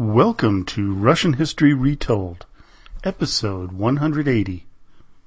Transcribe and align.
Welcome 0.00 0.64
to 0.64 0.94
Russian 0.94 1.34
History 1.34 1.74
Retold, 1.74 2.46
episode 3.04 3.72
180 3.72 4.64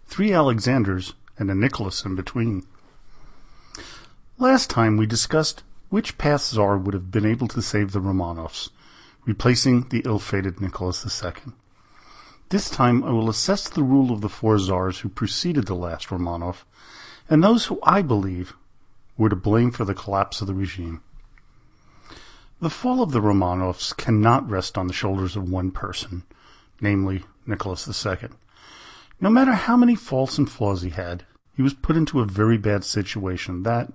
Three 0.08 0.34
Alexanders 0.34 1.14
and 1.38 1.52
a 1.52 1.54
Nicholas 1.54 2.04
in 2.04 2.16
between. 2.16 2.66
Last 4.40 4.72
time 4.72 4.98
we 4.98 5.06
discussed 5.06 5.62
which 5.90 6.18
past 6.18 6.50
Tsar 6.50 6.80
would 6.80 6.96
have 6.96 7.12
been 7.12 7.24
able 7.24 7.48
to 7.50 7.62
save 7.62 7.92
the 7.92 8.00
Romanovs, 8.00 8.72
replacing 9.26 9.90
the 9.90 10.02
ill 10.06 10.18
fated 10.18 10.60
Nicholas 10.60 11.24
II. 11.24 11.54
This 12.50 12.72
time 12.72 13.04
I 13.04 13.12
will 13.12 13.30
assess 13.30 13.70
the 13.70 13.84
rule 13.84 14.12
of 14.12 14.22
the 14.22 14.28
four 14.28 14.58
Tsars 14.58 15.02
who 15.02 15.10
preceded 15.10 15.68
the 15.68 15.76
last 15.76 16.08
Romanov, 16.08 16.64
and 17.30 17.44
those 17.44 17.66
who 17.66 17.80
I 17.84 18.02
believe 18.02 18.56
were 19.20 19.30
to 19.30 19.36
blame 19.36 19.70
for 19.70 19.86
the 19.86 19.94
collapse 19.94 20.42
of 20.42 20.48
the 20.48 20.56
regime. 20.56 21.04
The 22.64 22.70
fall 22.70 23.04
of 23.04 23.12
the 23.12 23.20
Romanovs 23.20 23.94
cannot 23.98 24.50
rest 24.50 24.78
on 24.78 24.88
the 24.88 24.94
shoulders 24.94 25.36
of 25.36 25.50
one 25.50 25.70
person, 25.70 26.24
namely 26.80 27.26
Nicholas 27.46 28.06
II. 28.06 28.30
No 29.20 29.30
matter 29.30 29.52
how 29.52 29.76
many 29.76 29.96
faults 29.96 30.38
and 30.38 30.50
flaws 30.50 30.82
he 30.82 30.92
had, 30.92 31.26
he 31.58 31.62
was 31.62 31.74
put 31.74 31.98
into 31.98 32.22
a 32.22 32.26
very 32.26 32.58
bad 32.58 32.86
situation 32.86 33.64
that, 33.64 33.92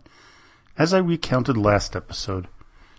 as 0.77 0.93
I 0.93 0.99
recounted 0.99 1.57
last 1.57 1.97
episode, 1.97 2.47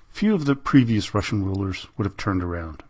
few 0.09 0.33
of 0.33 0.45
the 0.45 0.55
previous 0.55 1.13
Russian 1.13 1.45
rulers 1.45 1.85
would 1.95 2.05
have 2.05 2.17
turned 2.17 2.41
around. 2.41 2.81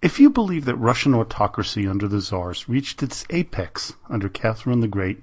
If 0.00 0.18
you 0.18 0.30
believe 0.30 0.64
that 0.64 0.76
Russian 0.76 1.14
autocracy 1.14 1.86
under 1.86 2.08
the 2.08 2.22
Tsars 2.22 2.70
reached 2.70 3.02
its 3.02 3.26
apex 3.28 3.92
under 4.08 4.30
Catherine 4.30 4.80
the 4.80 4.88
Great, 4.88 5.22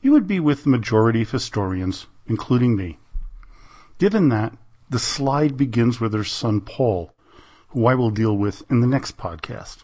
you 0.00 0.10
would 0.10 0.26
be 0.26 0.40
with 0.40 0.64
the 0.64 0.70
majority 0.70 1.22
of 1.22 1.30
historians, 1.30 2.08
including 2.26 2.74
me. 2.74 2.98
Given 3.98 4.28
that, 4.30 4.54
the 4.90 4.98
slide 4.98 5.56
begins 5.56 6.00
with 6.00 6.12
her 6.12 6.24
son 6.24 6.60
Paul, 6.60 7.14
who 7.68 7.86
I 7.86 7.94
will 7.94 8.10
deal 8.10 8.36
with 8.36 8.62
in 8.68 8.80
the 8.80 8.86
next 8.88 9.16
podcast. 9.16 9.78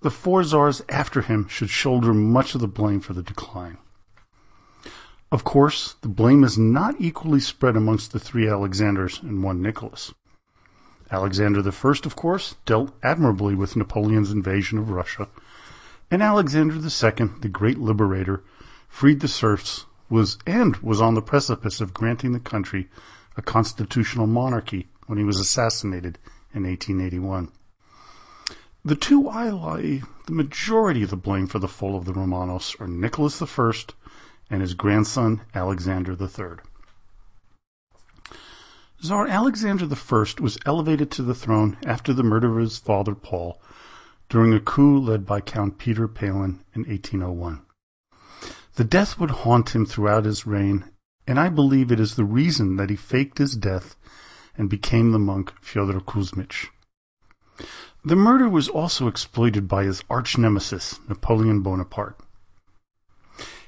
The 0.00 0.10
four 0.10 0.42
czars 0.42 0.82
after 0.88 1.20
him 1.20 1.46
should 1.46 1.70
shoulder 1.70 2.14
much 2.14 2.54
of 2.54 2.62
the 2.62 2.66
blame 2.68 3.00
for 3.00 3.12
the 3.12 3.22
decline. 3.22 3.76
Of 5.30 5.44
course, 5.44 5.94
the 6.00 6.08
blame 6.08 6.42
is 6.42 6.58
not 6.58 6.96
equally 6.98 7.40
spread 7.40 7.76
amongst 7.76 8.12
the 8.12 8.18
three 8.18 8.48
Alexanders 8.48 9.20
and 9.22 9.42
one 9.42 9.62
Nicholas. 9.62 10.12
Alexander 11.10 11.60
I, 11.60 11.90
of 12.04 12.16
course, 12.16 12.56
dealt 12.64 12.94
admirably 13.02 13.54
with 13.54 13.76
Napoleon's 13.76 14.30
invasion 14.30 14.78
of 14.78 14.90
Russia, 14.90 15.28
and 16.10 16.22
Alexander 16.22 16.74
II, 16.74 17.28
the 17.40 17.48
great 17.50 17.78
liberator, 17.78 18.42
freed 18.88 19.20
the 19.20 19.28
serfs, 19.28 19.84
was 20.08 20.38
and 20.46 20.76
was 20.78 21.00
on 21.00 21.14
the 21.14 21.22
precipice 21.22 21.80
of 21.80 21.94
granting 21.94 22.32
the 22.32 22.40
country 22.40 22.88
a 23.36 23.42
constitutional 23.42 24.26
monarchy 24.26 24.88
when 25.06 25.18
he 25.18 25.24
was 25.24 25.38
assassinated 25.38 26.18
in 26.54 26.64
1881. 26.64 27.50
The 28.84 28.96
two 28.96 29.28
I 29.28 29.50
lay 29.50 30.02
the 30.26 30.32
majority 30.32 31.02
of 31.02 31.10
the 31.10 31.16
blame 31.16 31.46
for 31.46 31.58
the 31.58 31.68
fall 31.68 31.96
of 31.96 32.04
the 32.04 32.12
Romanovs 32.12 32.80
are 32.80 32.88
Nicholas 32.88 33.40
I 33.40 33.72
and 34.50 34.60
his 34.60 34.74
grandson 34.74 35.42
Alexander 35.54 36.12
III. 36.12 36.58
Tsar 39.02 39.26
Alexander 39.26 39.84
I 39.84 40.24
was 40.40 40.58
elevated 40.64 41.10
to 41.12 41.22
the 41.22 41.34
throne 41.34 41.76
after 41.84 42.12
the 42.12 42.22
murder 42.22 42.52
of 42.52 42.62
his 42.62 42.78
father 42.78 43.14
Paul 43.14 43.60
during 44.28 44.52
a 44.52 44.60
coup 44.60 44.98
led 44.98 45.26
by 45.26 45.40
Count 45.40 45.78
Peter 45.78 46.08
Pahlen 46.08 46.60
in 46.74 46.84
1801. 46.84 47.62
The 48.76 48.84
death 48.84 49.18
would 49.18 49.30
haunt 49.30 49.74
him 49.74 49.84
throughout 49.84 50.24
his 50.24 50.46
reign, 50.46 50.84
and 51.26 51.38
I 51.38 51.48
believe 51.48 51.90
it 51.90 52.00
is 52.00 52.16
the 52.16 52.24
reason 52.24 52.76
that 52.76 52.90
he 52.90 52.96
faked 52.96 53.38
his 53.38 53.54
death 53.56 53.96
and 54.56 54.68
became 54.68 55.12
the 55.12 55.18
monk 55.18 55.52
Fyodor 55.60 56.00
Kuzmich. 56.00 56.68
The 58.04 58.16
murder 58.16 58.48
was 58.48 58.68
also 58.68 59.06
exploited 59.06 59.68
by 59.68 59.84
his 59.84 60.02
arch 60.10 60.36
nemesis, 60.36 60.98
Napoleon 61.08 61.60
Bonaparte. 61.62 62.18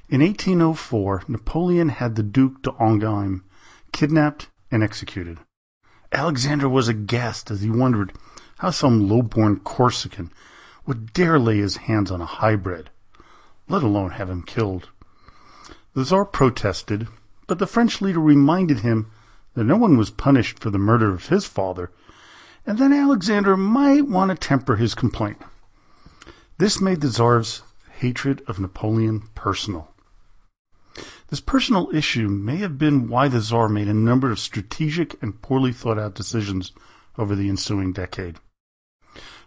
In 0.09 0.21
1804, 0.21 1.23
Napoleon 1.27 1.89
had 1.89 2.15
the 2.15 2.23
Duke 2.23 2.61
d'Enghien 2.61 3.41
kidnapped 3.91 4.49
and 4.69 4.83
executed. 4.83 5.39
Alexander 6.11 6.69
was 6.69 6.87
aghast 6.87 7.49
as 7.49 7.61
he 7.61 7.69
wondered 7.69 8.13
how 8.59 8.69
some 8.69 9.09
low-born 9.09 9.59
Corsican 9.61 10.31
would 10.85 11.13
dare 11.13 11.39
lay 11.39 11.57
his 11.57 11.77
hands 11.77 12.11
on 12.11 12.21
a 12.21 12.25
highbred, 12.25 12.89
let 13.67 13.83
alone 13.83 14.11
have 14.11 14.29
him 14.29 14.43
killed. 14.43 14.89
The 15.93 16.03
Tsar 16.03 16.25
protested, 16.25 17.07
but 17.47 17.59
the 17.59 17.67
French 17.67 18.01
leader 18.01 18.19
reminded 18.19 18.79
him 18.79 19.11
that 19.53 19.63
no 19.63 19.77
one 19.77 19.97
was 19.97 20.09
punished 20.09 20.59
for 20.59 20.69
the 20.69 20.77
murder 20.77 21.13
of 21.13 21.29
his 21.29 21.45
father, 21.45 21.91
and 22.65 22.77
that 22.77 22.91
Alexander 22.91 23.55
might 23.55 24.07
want 24.07 24.31
to 24.31 24.35
temper 24.35 24.75
his 24.75 24.95
complaint. 24.95 25.37
This 26.57 26.81
made 26.81 27.01
the 27.01 27.09
Tsar's 27.09 27.61
hatred 27.99 28.41
of 28.47 28.59
Napoleon 28.59 29.29
personal. 29.35 29.93
This 31.29 31.39
personal 31.39 31.89
issue 31.93 32.27
may 32.27 32.57
have 32.57 32.77
been 32.77 33.09
why 33.09 33.27
the 33.27 33.41
Tsar 33.41 33.67
made 33.67 33.87
a 33.87 33.93
number 33.93 34.31
of 34.31 34.39
strategic 34.39 35.21
and 35.21 35.41
poorly 35.41 35.73
thought 35.73 35.99
out 35.99 36.15
decisions 36.15 36.71
over 37.17 37.35
the 37.35 37.49
ensuing 37.49 37.91
decade. 37.91 38.37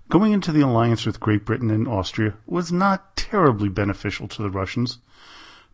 Going 0.08 0.32
into 0.32 0.52
the 0.52 0.62
alliance 0.62 1.04
with 1.04 1.20
Great 1.20 1.44
Britain 1.44 1.70
and 1.70 1.86
Austria 1.86 2.34
was 2.46 2.72
not 2.72 3.16
terribly 3.16 3.68
beneficial 3.68 4.26
to 4.28 4.42
the 4.42 4.50
Russians, 4.50 4.98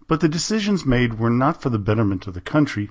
but 0.06 0.20
the 0.20 0.28
decisions 0.28 0.84
made 0.84 1.18
were 1.18 1.30
not 1.30 1.60
for 1.60 1.70
the 1.70 1.78
betterment 1.78 2.26
of 2.26 2.34
the 2.34 2.40
country, 2.40 2.90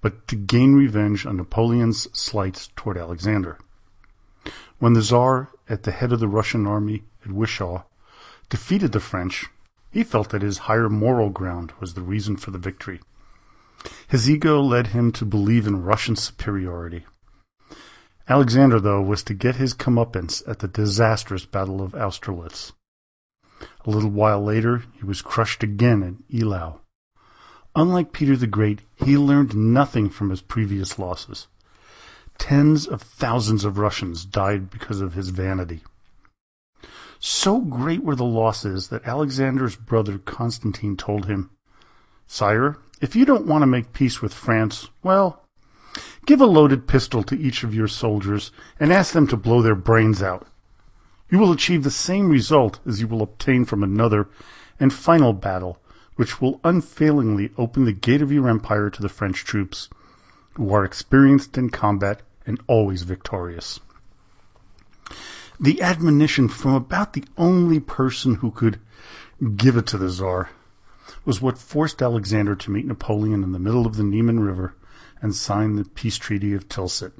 but 0.00 0.28
to 0.28 0.36
gain 0.36 0.74
revenge 0.74 1.26
on 1.26 1.36
Napoleon's 1.36 2.08
slights 2.16 2.68
toward 2.76 2.96
Alexander. 2.98 3.58
When 4.78 4.92
the 4.92 5.02
Tsar, 5.02 5.50
at 5.68 5.84
the 5.84 5.92
head 5.92 6.12
of 6.12 6.20
the 6.20 6.28
Russian 6.28 6.66
army 6.66 7.04
at 7.24 7.30
Wischau, 7.30 7.84
defeated 8.50 8.92
the 8.92 9.00
French, 9.00 9.46
he 9.90 10.04
felt 10.04 10.30
that 10.30 10.42
his 10.42 10.58
higher 10.58 10.88
moral 10.88 11.30
ground 11.30 11.72
was 11.80 11.94
the 11.94 12.02
reason 12.02 12.36
for 12.36 12.50
the 12.50 12.58
victory. 12.58 13.00
His 14.08 14.28
ego 14.28 14.60
led 14.60 14.88
him 14.88 15.12
to 15.12 15.24
believe 15.24 15.66
in 15.66 15.82
Russian 15.82 16.16
superiority. 16.16 17.06
Alexander, 18.28 18.80
though, 18.80 19.02
was 19.02 19.22
to 19.24 19.34
get 19.34 19.56
his 19.56 19.74
comeuppance 19.74 20.46
at 20.48 20.60
the 20.60 20.68
disastrous 20.68 21.44
Battle 21.44 21.82
of 21.82 21.94
Austerlitz. 21.94 22.72
A 23.84 23.90
little 23.90 24.10
while 24.10 24.42
later, 24.42 24.82
he 24.98 25.04
was 25.04 25.22
crushed 25.22 25.62
again 25.62 26.02
at 26.02 26.34
Eylau. 26.34 26.80
Unlike 27.76 28.12
Peter 28.12 28.36
the 28.36 28.46
Great, 28.46 28.82
he 28.96 29.18
learned 29.18 29.56
nothing 29.56 30.08
from 30.08 30.30
his 30.30 30.40
previous 30.40 30.98
losses. 30.98 31.48
Tens 32.38 32.86
of 32.86 33.02
thousands 33.02 33.64
of 33.64 33.78
Russians 33.78 34.24
died 34.24 34.70
because 34.70 35.00
of 35.00 35.14
his 35.14 35.30
vanity. 35.30 35.82
So 37.18 37.60
great 37.60 38.04
were 38.04 38.16
the 38.16 38.24
losses 38.24 38.88
that 38.88 39.06
Alexander's 39.06 39.76
brother 39.76 40.18
Constantine 40.18 40.96
told 40.96 41.26
him, 41.26 41.50
Sire, 42.26 42.76
if 43.00 43.16
you 43.16 43.24
don't 43.24 43.46
want 43.46 43.62
to 43.62 43.66
make 43.66 43.92
peace 43.92 44.20
with 44.22 44.34
France, 44.34 44.88
well, 45.02 45.44
give 46.26 46.40
a 46.40 46.46
loaded 46.46 46.86
pistol 46.86 47.22
to 47.24 47.38
each 47.38 47.64
of 47.64 47.74
your 47.74 47.88
soldiers 47.88 48.52
and 48.78 48.92
ask 48.92 49.12
them 49.12 49.26
to 49.28 49.36
blow 49.36 49.62
their 49.62 49.74
brains 49.74 50.22
out. 50.22 50.46
You 51.30 51.38
will 51.38 51.52
achieve 51.52 51.84
the 51.84 51.90
same 51.90 52.28
result 52.28 52.80
as 52.86 53.00
you 53.00 53.08
will 53.08 53.22
obtain 53.22 53.64
from 53.64 53.82
another 53.82 54.28
and 54.78 54.92
final 54.92 55.32
battle, 55.32 55.78
which 56.16 56.40
will 56.40 56.60
unfailingly 56.62 57.50
open 57.56 57.84
the 57.84 57.92
gate 57.92 58.22
of 58.22 58.30
your 58.30 58.48
empire 58.48 58.90
to 58.90 59.02
the 59.02 59.08
French 59.08 59.44
troops, 59.44 59.88
who 60.54 60.72
are 60.72 60.84
experienced 60.84 61.58
in 61.58 61.70
combat 61.70 62.22
and 62.46 62.60
always 62.66 63.02
victorious. 63.02 63.80
The 65.58 65.80
admonition 65.82 66.48
from 66.48 66.74
about 66.74 67.12
the 67.12 67.24
only 67.36 67.80
person 67.80 68.36
who 68.36 68.50
could 68.50 68.80
give 69.56 69.76
it 69.76 69.86
to 69.88 69.98
the 69.98 70.10
Tsar 70.10 70.50
was 71.24 71.40
what 71.40 71.58
forced 71.58 72.02
Alexander 72.02 72.54
to 72.56 72.70
meet 72.70 72.86
Napoleon 72.86 73.42
in 73.42 73.52
the 73.52 73.58
middle 73.58 73.86
of 73.86 73.96
the 73.96 74.02
Niemen 74.02 74.40
River 74.40 74.74
and 75.22 75.34
sign 75.34 75.76
the 75.76 75.84
peace 75.84 76.18
treaty 76.18 76.54
of 76.54 76.68
Tilsit. 76.68 77.12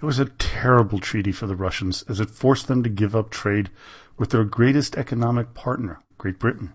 It 0.00 0.06
was 0.06 0.18
a 0.18 0.24
terrible 0.24 0.98
treaty 0.98 1.30
for 1.30 1.46
the 1.46 1.54
Russians 1.54 2.04
as 2.08 2.20
it 2.20 2.30
forced 2.30 2.68
them 2.68 2.82
to 2.82 2.88
give 2.88 3.14
up 3.14 3.28
trade 3.28 3.68
with 4.16 4.30
their 4.30 4.44
greatest 4.44 4.96
economic 4.96 5.52
partner, 5.52 6.00
Great 6.16 6.38
Britain. 6.38 6.72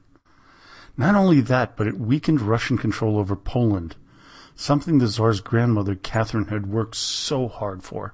Not 0.95 1.16
only 1.16 1.42
that, 1.42 1.75
but 1.75 1.88
it 1.88 2.00
weakened 2.00 2.39
Russian 2.39 2.77
control 2.77 3.18
over 3.18 3.36
Poland, 3.36 3.95
something 4.56 5.00
the 5.00 5.07
Tsar's 5.07 5.42
grandmother 5.42 5.95
Catherine 5.95 6.50
had 6.50 6.68
worked 6.68 6.94
so 6.94 7.48
hard 7.48 7.81
for. 7.81 8.13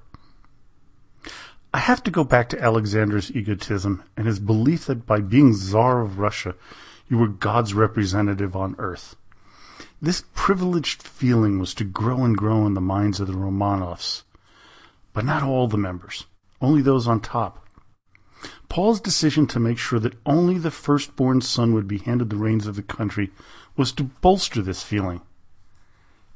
I 1.73 1.79
have 1.79 2.01
to 2.03 2.11
go 2.11 2.23
back 2.23 2.47
to 2.49 2.61
Alexander's 2.61 3.35
egotism 3.35 4.03
and 4.15 4.27
his 4.27 4.39
belief 4.39 4.85
that 4.85 5.05
by 5.05 5.19
being 5.19 5.53
Tsar 5.53 5.99
of 5.99 6.19
Russia, 6.19 6.55
you 7.09 7.17
were 7.17 7.27
God's 7.27 7.73
representative 7.73 8.55
on 8.55 8.77
earth. 8.77 9.17
This 10.01 10.23
privileged 10.33 11.03
feeling 11.03 11.59
was 11.59 11.73
to 11.73 11.83
grow 11.83 12.23
and 12.23 12.37
grow 12.37 12.65
in 12.65 12.75
the 12.75 12.81
minds 12.81 13.19
of 13.19 13.27
the 13.27 13.33
Romanovs 13.33 14.23
but 15.13 15.25
not 15.25 15.43
all 15.43 15.67
the 15.67 15.77
members, 15.77 16.25
only 16.61 16.81
those 16.81 17.07
on 17.07 17.19
top. 17.19 17.65
Paul's 18.69 19.01
decision 19.01 19.45
to 19.47 19.59
make 19.59 19.77
sure 19.77 19.99
that 19.99 20.17
only 20.25 20.57
the 20.57 20.71
firstborn 20.71 21.41
son 21.41 21.73
would 21.73 21.87
be 21.87 21.99
handed 21.99 22.29
the 22.29 22.37
reins 22.37 22.65
of 22.65 22.75
the 22.75 22.83
country 22.83 23.31
was 23.75 23.91
to 23.93 24.03
bolster 24.03 24.61
this 24.61 24.83
feeling. 24.83 25.21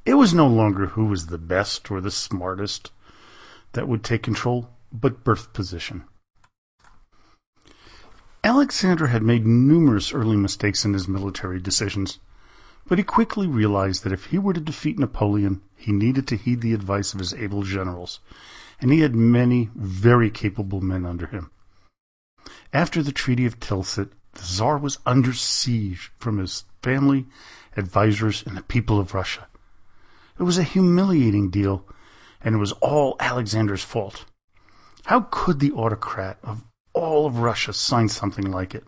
It 0.05 0.15
was 0.15 0.33
no 0.33 0.47
longer 0.47 0.87
who 0.87 1.05
was 1.05 1.27
the 1.27 1.37
best 1.37 1.89
or 1.89 2.01
the 2.01 2.11
smartest. 2.11 2.91
that 3.75 3.87
would 3.87 4.03
take 4.03 4.23
control, 4.23 4.69
but 4.91 5.23
birth 5.23 5.51
position. 5.53 6.05
Alexander 8.43 9.07
had 9.07 9.23
made 9.23 9.45
numerous 9.45 10.13
early 10.13 10.37
mistakes 10.37 10.85
in 10.85 10.93
his 10.93 11.07
military 11.07 11.59
decisions, 11.59 12.19
but 12.87 12.97
he 12.97 13.03
quickly 13.03 13.47
realized 13.47 14.03
that 14.03 14.13
if 14.13 14.25
he 14.25 14.37
were 14.37 14.53
to 14.53 14.61
defeat 14.61 14.97
Napoleon, 14.97 15.61
he 15.75 15.91
needed 15.91 16.27
to 16.27 16.37
heed 16.37 16.61
the 16.61 16.73
advice 16.73 17.13
of 17.13 17.19
his 17.19 17.33
able 17.33 17.63
generals, 17.63 18.19
and 18.81 18.91
he 18.91 19.01
had 19.01 19.15
many 19.15 19.69
very 19.75 20.29
capable 20.29 20.81
men 20.81 21.05
under 21.05 21.27
him. 21.27 21.51
After 22.73 23.01
the 23.01 23.11
Treaty 23.11 23.45
of 23.45 23.59
Tilsit, 23.59 24.11
the 24.33 24.43
Tsar 24.43 24.77
was 24.77 24.99
under 25.05 25.33
siege 25.33 26.11
from 26.17 26.37
his 26.37 26.65
family, 26.83 27.25
advisers, 27.77 28.43
and 28.45 28.55
the 28.55 28.61
people 28.61 28.99
of 28.99 29.13
Russia. 29.13 29.47
It 30.39 30.43
was 30.43 30.57
a 30.57 30.63
humiliating 30.63 31.49
deal, 31.49 31.85
and 32.41 32.55
it 32.55 32.59
was 32.59 32.73
all 32.73 33.15
Alexander's 33.19 33.83
fault. 33.83 34.25
How 35.05 35.27
could 35.31 35.59
the 35.59 35.71
autocrat 35.71 36.37
of 36.43 36.63
all 36.93 37.25
of 37.25 37.39
Russia 37.39 37.73
sign 37.73 38.09
something 38.09 38.51
like 38.51 38.75
it? 38.75 38.83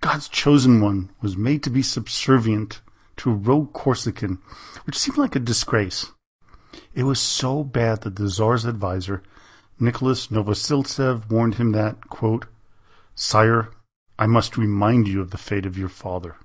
God's 0.00 0.28
chosen 0.28 0.80
one 0.80 1.10
was 1.20 1.36
made 1.36 1.62
to 1.64 1.70
be 1.70 1.82
subservient 1.82 2.80
to 3.18 3.30
a 3.30 3.34
rogue 3.34 3.72
Corsican, 3.74 4.38
which 4.84 4.98
seemed 4.98 5.18
like 5.18 5.36
a 5.36 5.40
disgrace. 5.40 6.06
It 6.94 7.04
was 7.04 7.20
so 7.20 7.64
bad 7.64 8.02
that 8.02 8.16
the 8.16 8.28
Tsar's 8.28 8.66
adviser, 8.66 9.22
Nicholas 9.78 10.28
Novosiltsev, 10.28 11.30
warned 11.30 11.54
him 11.54 11.72
that, 11.72 12.08
quote, 12.08 12.46
Sire, 13.14 13.70
I 14.18 14.26
must 14.26 14.56
remind 14.56 15.08
you 15.08 15.20
of 15.20 15.30
the 15.30 15.38
fate 15.38 15.66
of 15.66 15.78
your 15.78 15.88
father. 15.88 16.36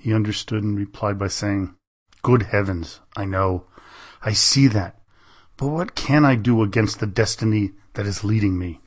He 0.00 0.14
understood 0.14 0.62
and 0.62 0.76
replied 0.76 1.18
by 1.18 1.28
saying, 1.28 1.74
Good 2.22 2.42
heavens, 2.42 3.00
I 3.16 3.24
know. 3.24 3.64
I 4.22 4.32
see 4.32 4.68
that. 4.68 5.00
But 5.56 5.68
what 5.68 5.94
can 5.94 6.24
I 6.24 6.36
do 6.36 6.62
against 6.62 7.00
the 7.00 7.06
destiny 7.06 7.72
that 7.94 8.06
is 8.06 8.24
leading 8.24 8.58
me? 8.58 8.80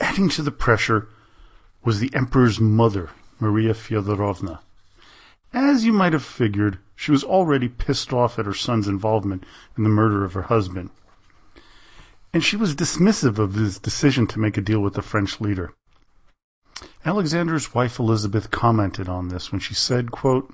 Adding 0.00 0.28
to 0.30 0.42
the 0.42 0.50
pressure 0.50 1.08
was 1.84 2.00
the 2.00 2.10
Emperor's 2.14 2.60
mother, 2.60 3.10
Maria 3.40 3.74
Fyodorovna. 3.74 4.60
As 5.52 5.84
you 5.84 5.92
might 5.92 6.12
have 6.12 6.24
figured, 6.24 6.78
she 6.98 7.10
was 7.10 7.22
already 7.22 7.68
pissed 7.68 8.12
off 8.12 8.38
at 8.38 8.46
her 8.46 8.52
son's 8.52 8.88
involvement 8.88 9.44
in 9.76 9.84
the 9.84 9.88
murder 9.88 10.24
of 10.24 10.34
her 10.34 10.42
husband 10.42 10.90
and 12.32 12.44
she 12.44 12.56
was 12.56 12.74
dismissive 12.74 13.38
of 13.38 13.54
his 13.54 13.78
decision 13.78 14.26
to 14.26 14.38
make 14.38 14.56
a 14.56 14.62
deal 14.62 14.80
with 14.80 14.94
the 14.94 15.02
French 15.02 15.40
leader. 15.40 15.72
Alexander's 17.04 17.74
wife 17.74 17.98
Elizabeth 17.98 18.50
commented 18.50 19.08
on 19.08 19.28
this 19.28 19.50
when 19.50 19.60
she 19.60 19.74
said, 19.74 20.10
quote, 20.10 20.52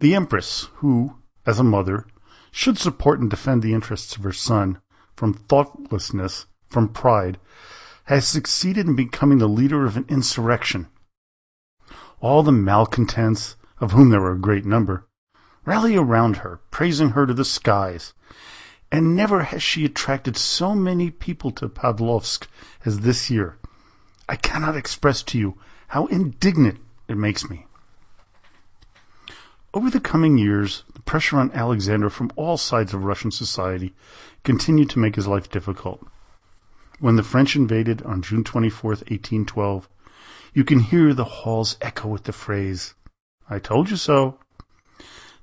The 0.00 0.14
Empress, 0.14 0.68
who, 0.76 1.16
as 1.46 1.58
a 1.58 1.64
mother, 1.64 2.06
should 2.50 2.78
support 2.78 3.20
and 3.20 3.30
defend 3.30 3.62
the 3.62 3.72
interests 3.72 4.16
of 4.16 4.22
her 4.22 4.32
son 4.32 4.80
from 5.16 5.34
thoughtlessness, 5.34 6.46
from 6.68 6.88
pride, 6.88 7.38
has 8.04 8.26
succeeded 8.26 8.86
in 8.86 8.96
becoming 8.96 9.38
the 9.38 9.48
leader 9.48 9.86
of 9.86 9.96
an 9.96 10.04
insurrection. 10.08 10.88
All 12.20 12.42
the 12.42 12.52
malcontents, 12.52 13.56
of 13.80 13.92
whom 13.92 14.10
there 14.10 14.20
were 14.20 14.32
a 14.34 14.38
great 14.38 14.64
number, 14.64 15.06
rally 15.64 15.96
around 15.96 16.38
her, 16.38 16.60
praising 16.70 17.10
her 17.10 17.26
to 17.26 17.34
the 17.34 17.44
skies, 17.44 18.12
and 18.90 19.16
never 19.16 19.44
has 19.44 19.62
she 19.62 19.84
attracted 19.84 20.36
so 20.36 20.74
many 20.74 21.10
people 21.10 21.50
to 21.50 21.68
Pavlovsk 21.68 22.48
as 22.84 23.00
this 23.00 23.30
year. 23.30 23.56
I 24.28 24.36
cannot 24.36 24.76
express 24.76 25.22
to 25.24 25.38
you 25.38 25.58
how 25.88 26.06
indignant 26.06 26.78
it 27.08 27.16
makes 27.16 27.48
me. 27.48 27.66
Over 29.74 29.88
the 29.88 30.00
coming 30.00 30.36
years, 30.36 30.84
the 30.92 31.00
pressure 31.00 31.38
on 31.38 31.50
Alexander 31.52 32.10
from 32.10 32.30
all 32.36 32.58
sides 32.58 32.92
of 32.92 33.04
Russian 33.04 33.30
society 33.30 33.94
continued 34.44 34.90
to 34.90 34.98
make 34.98 35.16
his 35.16 35.26
life 35.26 35.50
difficult. 35.50 36.06
When 37.00 37.16
the 37.16 37.22
French 37.22 37.56
invaded 37.56 38.02
on 38.02 38.20
June 38.20 38.44
24, 38.44 38.90
1812, 38.90 39.88
you 40.52 40.64
can 40.64 40.80
hear 40.80 41.14
the 41.14 41.24
halls 41.24 41.78
echo 41.80 42.08
with 42.08 42.24
the 42.24 42.32
phrase, 42.32 42.94
I 43.48 43.58
told 43.58 43.90
you 43.90 43.96
so. 43.96 44.38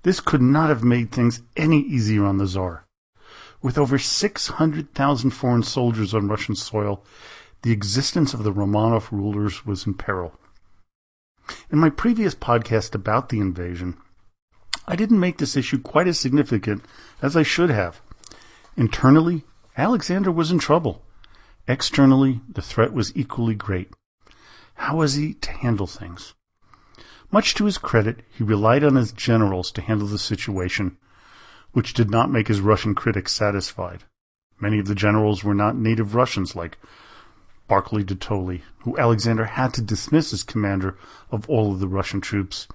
This 0.03 0.19
could 0.19 0.41
not 0.41 0.69
have 0.69 0.83
made 0.83 1.11
things 1.11 1.41
any 1.57 1.81
easier 1.81 2.25
on 2.25 2.37
the 2.37 2.47
Tsar. 2.47 2.85
With 3.61 3.77
over 3.77 3.97
600,000 3.97 5.31
foreign 5.31 5.63
soldiers 5.63 6.13
on 6.13 6.29
Russian 6.29 6.55
soil, 6.55 7.03
the 7.63 7.71
existence 7.71 8.33
of 8.33 8.43
the 8.43 8.53
Romanov 8.53 9.11
rulers 9.11 9.65
was 9.65 9.85
in 9.85 9.93
peril. 9.93 10.39
In 11.69 11.79
my 11.79 11.89
previous 11.89 12.33
podcast 12.33 12.95
about 12.95 13.29
the 13.29 13.39
invasion, 13.39 13.97
I 14.87 14.95
didn't 14.95 15.19
make 15.19 15.37
this 15.37 15.57
issue 15.57 15.79
quite 15.79 16.07
as 16.07 16.17
significant 16.17 16.85
as 17.21 17.35
I 17.35 17.43
should 17.43 17.69
have. 17.69 18.01
Internally, 18.77 19.43
Alexander 19.75 20.31
was 20.31 20.51
in 20.51 20.59
trouble. 20.59 21.03
Externally, 21.67 22.39
the 22.47 22.61
threat 22.61 22.93
was 22.93 23.15
equally 23.15 23.55
great. 23.55 23.91
How 24.75 24.97
was 24.97 25.15
he 25.15 25.33
to 25.33 25.51
handle 25.51 25.87
things? 25.87 26.33
Much 27.31 27.53
to 27.53 27.65
his 27.65 27.77
credit, 27.77 28.21
he 28.31 28.43
relied 28.43 28.83
on 28.83 28.95
his 28.95 29.11
generals 29.11 29.71
to 29.71 29.81
handle 29.81 30.07
the 30.07 30.17
situation, 30.17 30.97
which 31.73 31.93
did 31.93 32.09
not 32.09 32.31
make 32.31 32.47
his 32.47 32.61
Russian 32.61 32.95
critics 32.95 33.31
satisfied. 33.31 34.03
Many 34.59 34.79
of 34.79 34.87
the 34.87 34.95
generals 34.95 35.43
were 35.43 35.53
not 35.53 35.75
native 35.75 36.15
Russians 36.15 36.55
like 36.55 36.79
Barclay 37.67 38.03
de 38.03 38.15
Tolly, 38.15 38.63
who 38.79 38.97
Alexander 38.97 39.45
had 39.45 39.73
to 39.75 39.81
dismiss 39.81 40.33
as 40.33 40.43
commander 40.43 40.97
of 41.29 41.47
all 41.47 41.71
of 41.71 41.79
the 41.79 41.87
Russian 41.87 42.19
troops 42.19 42.67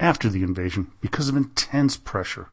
after 0.00 0.30
the 0.30 0.42
invasion 0.42 0.90
because 1.02 1.28
of 1.28 1.36
intense 1.36 1.98
pressure. 1.98 2.48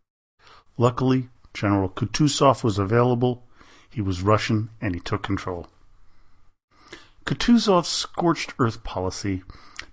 Luckily, 0.78 1.30
General 1.54 1.90
Kutuzov 1.90 2.64
was 2.64 2.78
available, 2.78 3.48
he 3.90 4.02
was 4.02 4.22
Russian, 4.22 4.70
and 4.82 4.94
he 4.94 5.00
took 5.00 5.24
control. 5.24 5.68
Kutuzov's 7.26 7.88
scorched 7.88 8.54
earth 8.60 8.84
policy, 8.84 9.44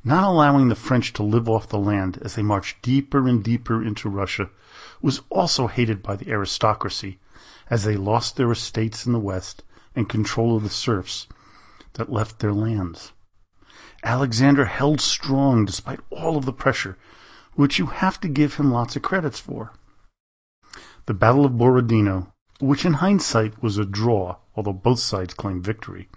not 0.04 0.25
allowing 0.25 0.68
the 0.68 0.75
French 0.75 1.12
to 1.14 1.23
live 1.23 1.49
off 1.49 1.68
the 1.68 1.78
land 1.78 2.18
as 2.23 2.34
they 2.34 2.42
marched 2.42 2.82
deeper 2.82 3.26
and 3.26 3.42
deeper 3.42 3.82
into 3.82 4.08
Russia, 4.08 4.50
was 5.00 5.23
also 5.30 5.66
hated 5.66 6.02
by 6.02 6.14
the 6.14 6.30
aristocracy, 6.30 7.18
as 7.70 7.84
they 7.84 7.96
lost 7.96 8.37
their 8.37 8.52
estates 8.52 9.06
in 9.06 9.12
the 9.12 9.18
west 9.18 9.62
and 9.96 10.08
control 10.08 10.56
of 10.56 10.62
the 10.62 10.68
serfs 10.68 11.26
that 11.94 12.12
left 12.12 12.40
their 12.40 12.52
lands. 12.52 13.12
Alexander 14.02 14.66
held 14.66 15.00
strong 15.00 15.64
despite 15.64 16.00
all 16.11 16.37
of 16.37 16.44
the 16.44 16.52
pressure, 16.52 16.99
which 17.54 17.78
you 17.78 17.87
have 17.87 18.20
to 18.20 18.28
give 18.28 18.54
him 18.54 18.70
lots 18.70 18.96
of 18.96 19.02
credits 19.02 19.40
for. 19.40 19.73
The 21.06 21.14
Battle 21.14 21.44
of 21.46 21.56
Borodino, 21.56 22.32
which 22.61 22.84
in 22.84 22.94
hindsight 22.94 23.62
was 23.62 23.78
a 23.78 23.84
draw, 23.84 24.37
although 24.54 24.73
both 24.73 24.99
sides 24.99 25.34
claimed 25.34 25.64
victory, 25.64 26.08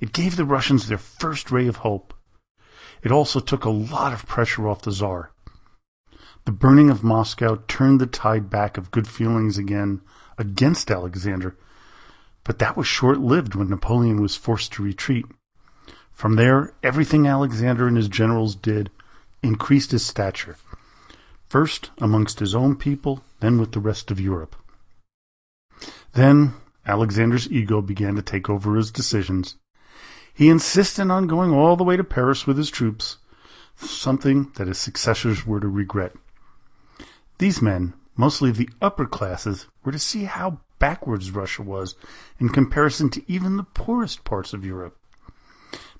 it 0.00 0.12
gave 0.12 0.36
the 0.36 0.44
Russians 0.44 0.88
their 0.88 0.98
first 0.98 1.50
ray 1.50 1.66
of 1.68 1.76
hope. 1.76 2.14
It 3.02 3.10
also 3.10 3.40
took 3.40 3.64
a 3.64 3.70
lot 3.70 4.12
of 4.12 4.26
pressure 4.26 4.68
off 4.68 4.82
the 4.82 4.92
Tsar, 4.92 5.32
the 6.44 6.52
burning 6.52 6.90
of 6.90 7.04
Moscow 7.04 7.62
turned 7.68 8.00
the 8.00 8.06
tide 8.06 8.50
back 8.50 8.76
of 8.76 8.90
good 8.90 9.06
feelings 9.06 9.58
again 9.58 10.00
against 10.36 10.90
Alexander, 10.90 11.56
but 12.42 12.58
that 12.58 12.76
was 12.76 12.88
short 12.88 13.18
lived 13.20 13.54
when 13.54 13.68
Napoleon 13.68 14.20
was 14.20 14.34
forced 14.34 14.72
to 14.72 14.82
retreat. 14.82 15.24
From 16.12 16.34
there, 16.34 16.74
everything 16.82 17.28
Alexander 17.28 17.86
and 17.86 17.96
his 17.96 18.08
generals 18.08 18.56
did 18.56 18.90
increased 19.40 19.92
his 19.92 20.04
stature, 20.04 20.56
first 21.48 21.90
amongst 21.98 22.40
his 22.40 22.56
own 22.56 22.74
people, 22.74 23.22
then 23.38 23.58
with 23.58 23.70
the 23.70 23.80
rest 23.80 24.10
of 24.10 24.20
Europe. 24.20 24.56
Then 26.12 26.54
Alexander's 26.86 27.50
ego 27.50 27.80
began 27.80 28.16
to 28.16 28.22
take 28.22 28.50
over 28.50 28.74
his 28.74 28.90
decisions. 28.90 29.56
He 30.34 30.48
insisted 30.48 31.10
on 31.10 31.26
going 31.26 31.52
all 31.52 31.76
the 31.76 31.84
way 31.84 31.96
to 31.96 32.04
Paris 32.04 32.46
with 32.46 32.56
his 32.56 32.70
troops, 32.70 33.18
something 33.76 34.50
that 34.54 34.68
his 34.68 34.78
successors 34.78 35.46
were 35.46 35.60
to 35.60 35.68
regret. 35.68 36.14
These 37.38 37.60
men, 37.60 37.94
mostly 38.16 38.50
the 38.50 38.70
upper 38.80 39.06
classes, 39.06 39.66
were 39.84 39.92
to 39.92 39.98
see 39.98 40.24
how 40.24 40.60
backwards 40.78 41.30
Russia 41.30 41.62
was 41.62 41.94
in 42.38 42.48
comparison 42.48 43.10
to 43.10 43.22
even 43.30 43.56
the 43.56 43.62
poorest 43.62 44.24
parts 44.24 44.52
of 44.52 44.64
Europe. 44.64 44.96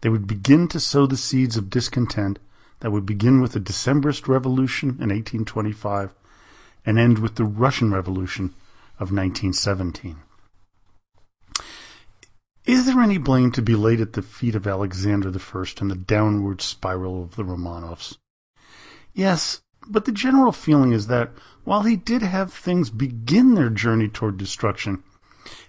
They 0.00 0.08
would 0.08 0.26
begin 0.26 0.66
to 0.68 0.80
sow 0.80 1.06
the 1.06 1.16
seeds 1.16 1.56
of 1.56 1.70
discontent 1.70 2.38
that 2.80 2.90
would 2.90 3.06
begin 3.06 3.40
with 3.40 3.52
the 3.52 3.60
Decembrist 3.60 4.26
Revolution 4.26 4.88
in 4.88 5.10
1825 5.10 6.14
and 6.84 6.98
end 6.98 7.20
with 7.20 7.36
the 7.36 7.44
Russian 7.44 7.92
Revolution 7.92 8.54
of 8.98 9.12
1917. 9.12 10.16
Is 12.64 12.86
there 12.86 13.00
any 13.00 13.18
blame 13.18 13.50
to 13.52 13.62
be 13.62 13.74
laid 13.74 14.00
at 14.00 14.12
the 14.12 14.22
feet 14.22 14.54
of 14.54 14.68
Alexander 14.68 15.28
I 15.28 15.64
in 15.80 15.88
the 15.88 15.96
downward 15.96 16.62
spiral 16.62 17.20
of 17.20 17.34
the 17.34 17.42
Romanovs? 17.42 18.18
Yes, 19.12 19.62
but 19.88 20.04
the 20.04 20.12
general 20.12 20.52
feeling 20.52 20.92
is 20.92 21.08
that 21.08 21.32
while 21.64 21.82
he 21.82 21.96
did 21.96 22.22
have 22.22 22.52
things 22.52 22.88
begin 22.88 23.54
their 23.54 23.68
journey 23.68 24.06
toward 24.06 24.36
destruction, 24.36 25.02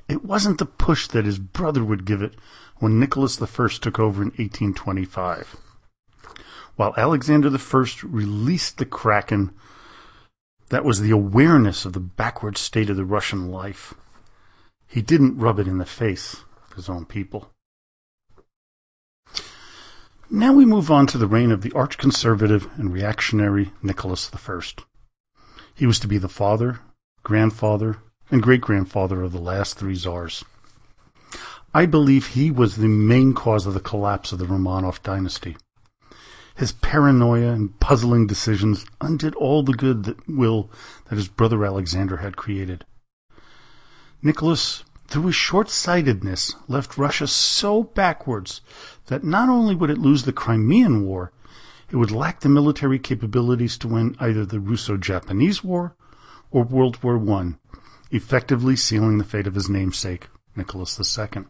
it 0.08 0.24
wasn't 0.24 0.60
the 0.60 0.68
push 0.68 1.08
that 1.08 1.26
his 1.26 1.40
brother 1.40 1.84
would 1.84 2.06
give 2.06 2.22
it 2.22 2.36
when 2.78 3.00
Nicholas 3.00 3.42
I 3.42 3.48
took 3.48 3.98
over 3.98 4.22
in 4.22 4.30
1825. 4.30 5.56
While 6.76 6.94
Alexander 6.96 7.50
I 7.50 7.86
released 8.04 8.78
the 8.78 8.86
Kraken, 8.86 9.52
That 10.70 10.86
was 10.86 11.02
the 11.02 11.12
awareness 11.12 11.86
of 11.86 11.94
the 11.94 12.00
backward 12.00 12.56
state 12.56 12.92
of 12.92 12.98
the 12.98 13.06
Russian 13.06 13.50
life. 13.52 13.96
He 14.86 15.02
didn't 15.02 15.40
rub 15.40 15.58
it 15.58 15.68
in 15.68 15.80
the 15.80 15.86
face 15.86 16.44
his 16.76 16.90
own 16.90 17.06
people. 17.06 17.52
Now 20.30 20.54
we 20.54 20.66
move 20.66 20.90
on 20.90 21.06
to 21.08 21.18
the 21.18 21.28
reign 21.28 21.52
of 21.52 21.62
the 21.62 21.72
arch-conservative 21.74 22.68
and 22.78 22.92
reactionary 22.92 23.72
Nicholas 23.82 24.32
I. 24.34 24.60
He 25.76 25.86
was 25.86 26.00
to 26.00 26.08
be 26.08 26.18
the 26.18 26.30
father, 26.30 26.80
grandfather, 27.24 27.98
and 28.32 28.42
great-grandfather 28.42 29.22
of 29.22 29.32
the 29.32 29.40
last 29.40 29.78
three 29.78 29.96
czars. 29.96 30.44
I 31.74 31.86
believe 31.86 32.28
he 32.28 32.52
was 32.52 32.76
the 32.76 32.88
main 32.88 33.34
cause 33.34 33.66
of 33.66 33.74
the 33.74 33.80
collapse 33.80 34.32
of 34.32 34.40
the 34.40 34.46
Romanov 34.46 35.02
dynasty. 35.04 35.58
His 36.56 36.72
paranoia 36.72 37.52
and 37.52 37.80
puzzling 37.80 38.28
decisions 38.28 38.86
undid 39.02 39.34
all 39.36 39.64
the 39.64 39.74
good 39.74 40.04
that 40.04 40.28
will 40.28 40.70
that 41.10 41.16
his 41.16 41.28
brother 41.28 41.66
Alexander 41.66 42.18
had 42.18 42.38
created. 42.38 42.86
Nicholas, 44.22 44.84
through 45.14 45.28
his 45.28 45.36
short-sightedness, 45.36 46.56
left 46.68 46.98
Russia 46.98 47.28
so 47.28 47.84
backwards 47.84 48.62
that 49.06 49.24
not 49.24 49.48
only 49.48 49.76
would 49.76 49.92
it 49.92 50.00
lose 50.00 50.24
the 50.24 50.34
Crimean 50.34 51.06
War, 51.06 51.32
it 51.92 51.98
would 51.98 52.10
lack 52.10 52.40
the 52.40 52.50
military 52.50 52.98
capabilities 52.98 53.78
to 53.78 53.88
win 53.88 54.16
either 54.20 54.44
the 54.44 54.60
Russo-Japanese 54.60 55.64
War 55.64 55.96
or 56.50 56.64
World 56.64 57.04
War 57.04 57.22
I, 57.38 57.54
effectively 58.10 58.76
sealing 58.76 59.20
the 59.20 59.24
fate 59.24 59.46
of 59.46 59.54
his 59.54 59.70
namesake, 59.70 60.30
Nicholas 60.56 61.00
II. 61.00 61.44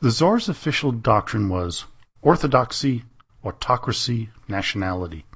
The 0.00 0.10
Tsar's 0.10 0.48
official 0.48 0.92
doctrine 0.92 1.50
was 1.50 1.84
orthodoxy, 2.22 3.04
autocracy, 3.44 4.30
nationality. 4.48 5.26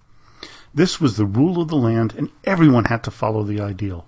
This 0.73 1.03
was 1.03 1.19
the 1.19 1.27
rule 1.27 1.61
of 1.61 1.69
the 1.69 1.77
land, 1.77 2.15
and 2.17 2.31
everyone 2.45 2.87
had 2.87 3.05
to 3.05 3.11
follow 3.11 3.43
the 3.43 3.61
ideal. 3.61 4.07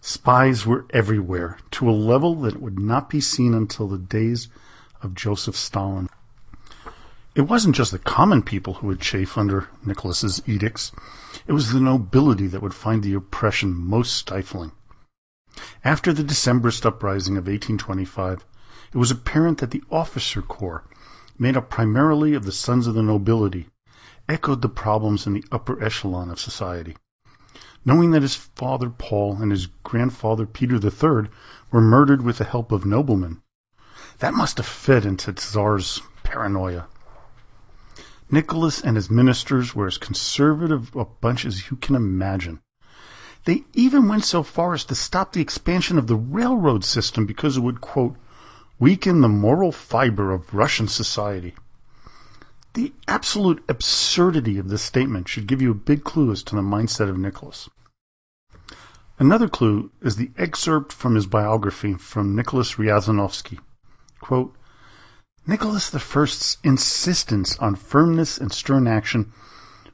Spies 0.00 0.64
were 0.64 0.86
everywhere, 0.90 1.58
to 1.72 1.88
a 1.88 1.92
level 1.92 2.34
that 2.36 2.60
would 2.60 2.78
not 2.78 3.10
be 3.10 3.20
seen 3.20 3.52
until 3.52 3.86
the 3.86 3.98
days 3.98 4.48
of 5.02 5.14
Joseph 5.14 5.56
Stalin. 5.56 6.08
It 7.34 7.42
wasn't 7.42 7.76
just 7.76 7.92
the 7.92 7.98
common 7.98 8.42
people 8.42 8.74
who 8.74 8.86
would 8.88 9.00
chafe 9.00 9.36
under 9.36 9.68
Nicholas's 9.84 10.42
edicts. 10.46 10.90
It 11.46 11.52
was 11.52 11.72
the 11.72 11.80
nobility 11.80 12.46
that 12.48 12.62
would 12.62 12.74
find 12.74 13.02
the 13.02 13.14
oppression 13.14 13.74
most 13.74 14.14
stifling. 14.14 14.72
After 15.84 16.12
the 16.12 16.24
Decembrist 16.24 16.86
uprising 16.86 17.36
of 17.36 17.46
1825, 17.46 18.44
it 18.92 18.98
was 18.98 19.10
apparent 19.10 19.58
that 19.58 19.70
the 19.70 19.84
officer 19.90 20.42
corps, 20.42 20.84
made 21.38 21.56
up 21.56 21.70
primarily 21.70 22.34
of 22.34 22.44
the 22.44 22.52
sons 22.52 22.86
of 22.86 22.94
the 22.94 23.02
nobility, 23.02 23.68
echoed 24.28 24.62
the 24.62 24.68
problems 24.68 25.26
in 25.26 25.34
the 25.34 25.44
upper 25.52 25.82
echelon 25.82 26.30
of 26.30 26.40
society. 26.40 26.96
Knowing 27.84 28.10
that 28.10 28.22
his 28.22 28.34
father 28.34 28.90
Paul 28.90 29.38
and 29.40 29.50
his 29.50 29.66
grandfather 29.84 30.46
Peter 30.46 30.76
III 30.76 31.30
were 31.70 31.80
murdered 31.80 32.22
with 32.22 32.38
the 32.38 32.44
help 32.44 32.72
of 32.72 32.84
noblemen, 32.84 33.42
that 34.18 34.34
must 34.34 34.58
have 34.58 34.66
fed 34.66 35.06
into 35.06 35.32
Tsar's 35.32 36.02
paranoia. 36.22 36.86
Nicholas 38.30 38.80
and 38.80 38.96
his 38.96 39.10
ministers 39.10 39.74
were 39.74 39.86
as 39.86 39.98
conservative 39.98 40.94
a 40.94 41.04
bunch 41.04 41.44
as 41.44 41.70
you 41.70 41.76
can 41.76 41.96
imagine. 41.96 42.60
They 43.44 43.64
even 43.72 44.06
went 44.06 44.24
so 44.24 44.42
far 44.42 44.74
as 44.74 44.84
to 44.84 44.94
stop 44.94 45.32
the 45.32 45.40
expansion 45.40 45.98
of 45.98 46.06
the 46.06 46.16
railroad 46.16 46.84
system 46.84 47.24
because 47.26 47.56
it 47.56 47.60
would, 47.60 47.80
quote, 47.80 48.16
weaken 48.78 49.20
the 49.20 49.28
moral 49.28 49.72
fiber 49.72 50.32
of 50.32 50.54
Russian 50.54 50.86
society. 50.86 51.54
The 52.74 52.92
absolute 53.08 53.64
absurdity 53.68 54.58
of 54.58 54.68
this 54.68 54.82
statement 54.82 55.28
should 55.28 55.46
give 55.46 55.60
you 55.60 55.72
a 55.72 55.74
big 55.74 56.04
clue 56.04 56.30
as 56.30 56.42
to 56.44 56.54
the 56.54 56.62
mindset 56.62 57.08
of 57.08 57.18
Nicholas. 57.18 57.68
Another 59.18 59.48
clue 59.48 59.90
is 60.00 60.16
the 60.16 60.30
excerpt 60.38 60.92
from 60.92 61.14
his 61.14 61.26
biography 61.26 61.94
from 61.94 62.34
Nicholas 62.34 62.74
Riasanovsky. 62.74 63.58
Quote, 64.20 64.54
Nicholas 65.46 65.94
I's 65.94 66.58
insistence 66.62 67.58
on 67.58 67.74
firmness 67.74 68.38
and 68.38 68.52
stern 68.52 68.86
action 68.86 69.32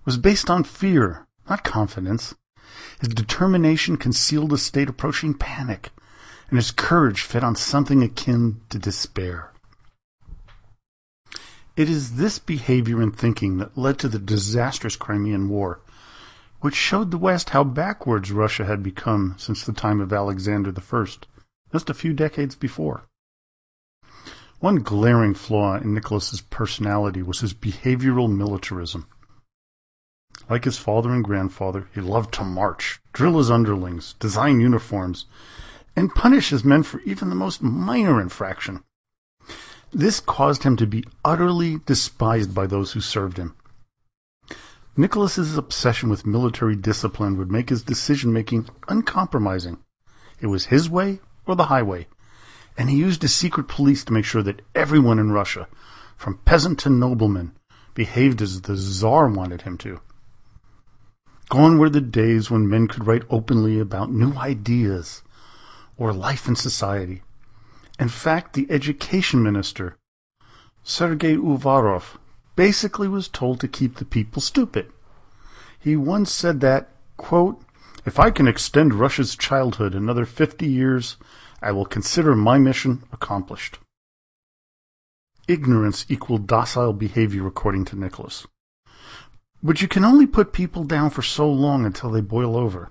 was 0.04 0.18
based 0.18 0.50
on 0.50 0.64
fear, 0.64 1.26
not 1.48 1.64
confidence. 1.64 2.34
His 3.00 3.08
determination 3.08 3.96
concealed 3.96 4.52
a 4.52 4.58
state 4.58 4.88
approaching 4.88 5.34
panic 5.34 5.90
and 6.50 6.58
his 6.58 6.70
courage 6.70 7.22
fed 7.22 7.42
on 7.42 7.56
something 7.56 8.02
akin 8.02 8.60
to 8.68 8.78
despair. 8.78 9.52
It 11.76 11.90
is 11.90 12.16
this 12.16 12.38
behavior 12.38 13.02
and 13.02 13.14
thinking 13.14 13.58
that 13.58 13.76
led 13.76 13.98
to 13.98 14.08
the 14.08 14.18
disastrous 14.18 14.96
Crimean 14.96 15.50
War, 15.50 15.80
which 16.60 16.74
showed 16.74 17.10
the 17.10 17.18
West 17.18 17.50
how 17.50 17.64
backwards 17.64 18.32
Russia 18.32 18.64
had 18.64 18.82
become 18.82 19.34
since 19.36 19.62
the 19.62 19.74
time 19.74 20.00
of 20.00 20.10
Alexander 20.10 20.72
I, 20.74 21.06
just 21.70 21.90
a 21.90 21.94
few 21.94 22.14
decades 22.14 22.54
before. 22.54 23.04
One 24.58 24.76
glaring 24.76 25.34
flaw 25.34 25.76
in 25.76 25.92
Nicholas's 25.92 26.40
personality 26.40 27.22
was 27.22 27.40
his 27.40 27.52
behavioral 27.52 28.34
militarism. 28.34 29.06
Like 30.48 30.64
his 30.64 30.78
father 30.78 31.10
and 31.10 31.22
grandfather, 31.22 31.88
he 31.94 32.00
loved 32.00 32.32
to 32.34 32.44
march, 32.44 33.00
drill 33.12 33.36
his 33.36 33.50
underlings, 33.50 34.14
design 34.14 34.60
uniforms, 34.60 35.26
and 35.94 36.14
punish 36.14 36.48
his 36.48 36.64
men 36.64 36.84
for 36.84 37.00
even 37.00 37.28
the 37.28 37.34
most 37.34 37.62
minor 37.62 38.18
infraction. 38.18 38.82
This 39.92 40.20
caused 40.20 40.62
him 40.64 40.76
to 40.76 40.86
be 40.86 41.04
utterly 41.24 41.78
despised 41.86 42.54
by 42.54 42.66
those 42.66 42.92
who 42.92 43.00
served 43.00 43.36
him. 43.36 43.54
Nicholas's 44.96 45.56
obsession 45.56 46.08
with 46.08 46.26
military 46.26 46.74
discipline 46.74 47.36
would 47.36 47.52
make 47.52 47.68
his 47.68 47.82
decision-making 47.82 48.68
uncompromising. 48.88 49.78
It 50.40 50.46
was 50.46 50.66
his 50.66 50.88
way 50.88 51.20
or 51.46 51.54
the 51.54 51.66
highway, 51.66 52.08
and 52.76 52.90
he 52.90 52.96
used 52.96 53.22
his 53.22 53.34
secret 53.34 53.68
police 53.68 54.04
to 54.04 54.12
make 54.12 54.24
sure 54.24 54.42
that 54.42 54.62
everyone 54.74 55.18
in 55.18 55.32
Russia, 55.32 55.68
from 56.16 56.38
peasant 56.44 56.78
to 56.80 56.90
nobleman, 56.90 57.52
behaved 57.94 58.42
as 58.42 58.62
the 58.62 58.76
Tsar 58.76 59.28
wanted 59.28 59.62
him 59.62 59.78
to. 59.78 60.00
Gone 61.48 61.78
were 61.78 61.90
the 61.90 62.00
days 62.00 62.50
when 62.50 62.68
men 62.68 62.88
could 62.88 63.06
write 63.06 63.22
openly 63.30 63.78
about 63.78 64.10
new 64.10 64.32
ideas, 64.34 65.22
or 65.96 66.12
life 66.12 66.48
in 66.48 66.56
society. 66.56 67.22
In 67.98 68.08
fact, 68.08 68.52
the 68.52 68.66
education 68.70 69.42
minister, 69.42 69.96
Sergei 70.82 71.36
Uvarov, 71.36 72.18
basically 72.54 73.08
was 73.08 73.28
told 73.28 73.60
to 73.60 73.68
keep 73.68 73.96
the 73.96 74.04
people 74.04 74.42
stupid. 74.42 74.92
He 75.78 75.96
once 75.96 76.30
said 76.30 76.60
that, 76.60 76.90
quote, 77.16 77.62
if 78.04 78.20
I 78.20 78.30
can 78.30 78.46
extend 78.46 78.94
Russia's 78.94 79.34
childhood 79.34 79.94
another 79.94 80.24
50 80.24 80.66
years, 80.66 81.16
I 81.62 81.72
will 81.72 81.86
consider 81.86 82.36
my 82.36 82.58
mission 82.58 83.02
accomplished. 83.12 83.78
Ignorance 85.48 86.06
equaled 86.08 86.46
docile 86.46 86.92
behavior 86.92 87.46
according 87.46 87.84
to 87.86 87.98
Nicholas. 87.98 88.46
But 89.62 89.80
you 89.80 89.88
can 89.88 90.04
only 90.04 90.26
put 90.26 90.52
people 90.52 90.84
down 90.84 91.10
for 91.10 91.22
so 91.22 91.50
long 91.50 91.86
until 91.86 92.10
they 92.10 92.20
boil 92.20 92.56
over. 92.56 92.90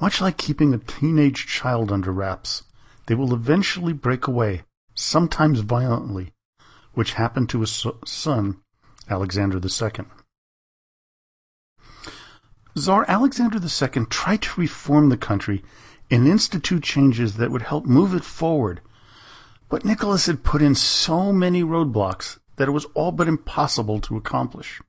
Much 0.00 0.20
like 0.20 0.36
keeping 0.36 0.74
a 0.74 0.78
teenage 0.78 1.46
child 1.46 1.90
under 1.90 2.12
wraps, 2.12 2.64
they 3.06 3.14
will 3.14 3.34
eventually 3.34 3.92
break 3.92 4.26
away, 4.26 4.62
sometimes 4.94 5.60
violently, 5.60 6.32
which 6.92 7.14
happened 7.14 7.48
to 7.50 7.60
his 7.60 7.86
son, 8.04 8.58
Alexander 9.08 9.58
II. 9.58 10.04
Tsar 12.76 13.04
Alexander 13.06 13.58
II 13.58 14.06
tried 14.06 14.42
to 14.42 14.60
reform 14.60 15.08
the 15.08 15.16
country 15.16 15.62
and 16.10 16.26
institute 16.26 16.82
changes 16.82 17.36
that 17.36 17.50
would 17.50 17.62
help 17.62 17.86
move 17.86 18.14
it 18.14 18.24
forward, 18.24 18.80
but 19.68 19.84
Nicholas 19.84 20.26
had 20.26 20.42
put 20.42 20.62
in 20.62 20.74
so 20.74 21.32
many 21.32 21.62
roadblocks 21.62 22.38
that 22.56 22.68
it 22.68 22.72
was 22.72 22.86
all 22.94 23.12
but 23.12 23.28
impossible 23.28 24.00
to 24.00 24.16
accomplish. 24.16 24.80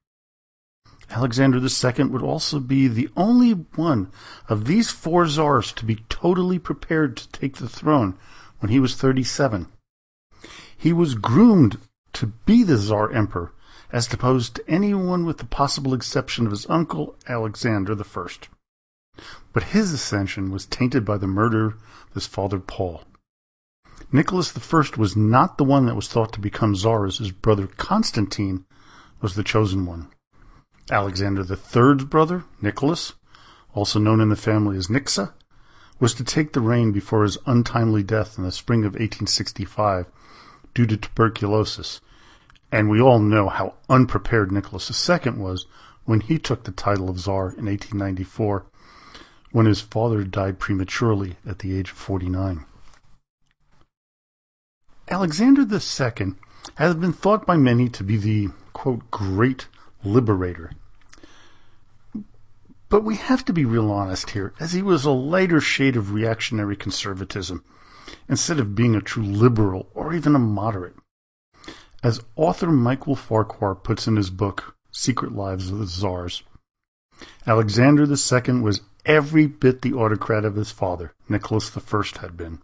Alexander 1.10 1.60
II 1.60 2.06
would 2.06 2.22
also 2.22 2.60
be 2.60 2.88
the 2.88 3.10
only 3.16 3.52
one 3.52 4.12
of 4.50 4.66
these 4.66 4.92
four 4.92 5.28
czars 5.28 5.72
to 5.74 5.86
be 5.86 6.04
totally 6.10 6.60
prepared 6.60 7.16
to 7.18 7.30
take 7.30 7.58
the 7.58 7.70
throne 7.70 8.18
when 8.60 8.72
he 8.72 8.80
was 8.80 8.96
37. 8.96 9.68
He 10.78 10.92
was 10.92 11.16
groomed 11.16 11.78
to 12.14 12.28
be 12.46 12.64
the 12.64 12.78
Tsar 12.78 13.12
Emperor, 13.12 13.54
as 13.92 14.12
opposed 14.12 14.56
to 14.56 14.70
anyone 14.70 15.26
with 15.26 15.38
the 15.38 15.46
possible 15.46 15.94
exception 15.94 16.46
of 16.46 16.52
his 16.52 16.70
uncle 16.70 17.16
Alexander 17.28 17.96
I. 17.96 18.28
But 19.54 19.64
his 19.64 19.94
ascension 19.94 20.52
was 20.52 20.66
tainted 20.66 21.06
by 21.06 21.18
the 21.18 21.28
murder 21.28 21.68
of 21.68 22.14
his 22.14 22.28
father 22.28 22.60
Paul. 22.60 23.04
Nicholas 24.12 24.56
I 24.56 24.84
was 24.98 25.16
not 25.16 25.58
the 25.58 25.64
one 25.64 25.86
that 25.86 25.96
was 25.96 26.08
thought 26.08 26.34
to 26.34 26.40
become 26.40 26.76
Tsar 26.76 27.06
as 27.06 27.18
his 27.18 27.32
brother 27.32 27.68
Constantine 27.68 28.66
was 29.22 29.36
the 29.36 29.44
chosen 29.44 29.86
one. 29.86 30.10
Alexander 30.92 31.42
III's 31.42 32.04
brother, 32.04 32.44
Nicholas, 32.62 33.14
also 33.74 33.98
known 33.98 34.22
in 34.22 34.30
the 34.30 34.36
family 34.36 34.78
as 34.78 34.88
Nixa, 34.88 35.34
was 36.00 36.14
to 36.14 36.24
take 36.24 36.54
the 36.54 36.62
reign 36.62 36.92
before 36.92 37.24
his 37.24 37.38
untimely 37.46 38.04
death 38.04 38.38
in 38.38 38.44
the 38.44 38.52
spring 38.52 38.82
of 38.82 38.94
1865 38.94 40.06
due 40.76 40.86
to 40.86 40.98
tuberculosis, 40.98 42.02
and 42.72 42.90
we 42.90 43.02
all 43.02 43.20
know 43.20 43.50
how 43.50 43.74
unprepared 43.90 44.52
Nicholas 44.52 45.10
II 45.10 45.32
was 45.32 45.66
when 46.04 46.20
he 46.20 46.38
took 46.38 46.64
the 46.64 46.72
title 46.72 47.10
of 47.10 47.18
Tsar 47.18 47.50
in 47.58 47.66
1894, 47.66 48.66
when 49.52 49.66
his 49.66 49.82
father 49.82 50.24
died 50.24 50.60
prematurely 50.60 51.38
at 51.48 51.60
the 51.60 51.78
age 51.78 51.92
of 51.92 51.98
49. 51.98 52.66
Alexander 55.10 55.62
II 55.62 56.34
has 56.76 56.96
been 56.96 57.14
thought 57.14 57.46
by 57.46 57.58
many 57.58 57.90
to 57.90 58.04
be 58.04 58.18
the, 58.18 58.50
quote, 58.74 59.10
great 59.10 59.68
liberator. 60.06 60.72
But 62.90 63.04
we 63.04 63.16
have 63.16 63.44
to 63.46 63.54
be 63.54 63.66
real 63.66 63.92
honest 63.92 64.32
here, 64.32 64.54
as 64.60 64.74
he 64.74 64.82
was 64.82 65.06
a 65.06 65.12
lighter 65.12 65.60
shade 65.60 65.98
of 65.98 66.14
reactionary 66.14 66.76
conservatism, 66.76 67.64
instead 68.30 68.60
of 68.60 68.76
being 68.76 68.96
a 68.96 69.02
true 69.02 69.24
liberal 69.24 69.90
or 69.94 70.14
even 70.14 70.36
a 70.36 70.40
moderate. 70.40 70.96
As 72.04 72.22
author 72.36 72.68
Michael 72.68 73.16
Farquhar 73.16 73.76
puts 73.76 74.08
in 74.08 74.16
his 74.16 74.30
book, 74.30 74.76
Secret 74.92 75.32
Lives 75.34 75.72
of 75.72 75.80
the 75.80 75.88
Czars, 75.88 76.44
Alexander 77.48 78.04
II 78.04 78.62
was 78.62 78.82
every 79.06 79.48
bit 79.48 79.82
the 79.82 79.94
autocrat 79.94 80.46
of 80.46 80.56
his 80.56 80.72
father, 80.72 81.14
Nicholas 81.28 81.76
I, 81.76 82.20
had 82.22 82.38
been. 82.38 82.60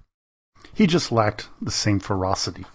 He 0.74 0.88
just 0.88 1.12
lacked 1.12 1.50
the 1.62 1.72
same 1.72 2.00
ferocity. 2.00 2.66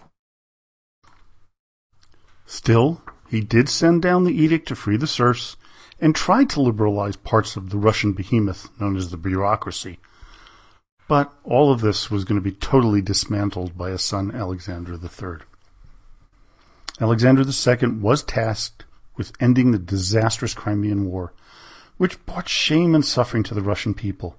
Still, 2.45 3.01
he 3.29 3.41
did 3.41 3.69
send 3.69 4.01
down 4.01 4.23
the 4.23 4.33
edict 4.33 4.67
to 4.67 4.75
free 4.75 4.97
the 4.97 5.07
serfs 5.07 5.57
and 5.99 6.15
tried 6.15 6.49
to 6.51 6.61
liberalize 6.61 7.15
parts 7.15 7.55
of 7.55 7.69
the 7.69 7.77
Russian 7.77 8.13
behemoth 8.13 8.69
known 8.79 8.95
as 8.95 9.09
the 9.09 9.17
bureaucracy. 9.17 9.99
But 11.07 11.33
all 11.43 11.71
of 11.71 11.81
this 11.81 12.11
was 12.11 12.25
going 12.25 12.39
to 12.39 12.43
be 12.43 12.51
totally 12.51 13.01
dismantled 13.01 13.77
by 13.77 13.91
his 13.91 14.03
son 14.03 14.31
Alexander 14.33 14.93
III. 14.93 15.39
Alexander 16.99 17.43
II 17.43 17.89
was 17.99 18.23
tasked 18.23 18.85
with 19.15 19.31
ending 19.39 19.71
the 19.71 19.79
disastrous 19.79 20.53
Crimean 20.53 21.05
War, 21.05 21.33
which 21.97 22.23
brought 22.25 22.49
shame 22.49 22.93
and 22.93 23.05
suffering 23.05 23.43
to 23.43 23.53
the 23.53 23.61
Russian 23.61 23.93
people. 23.93 24.37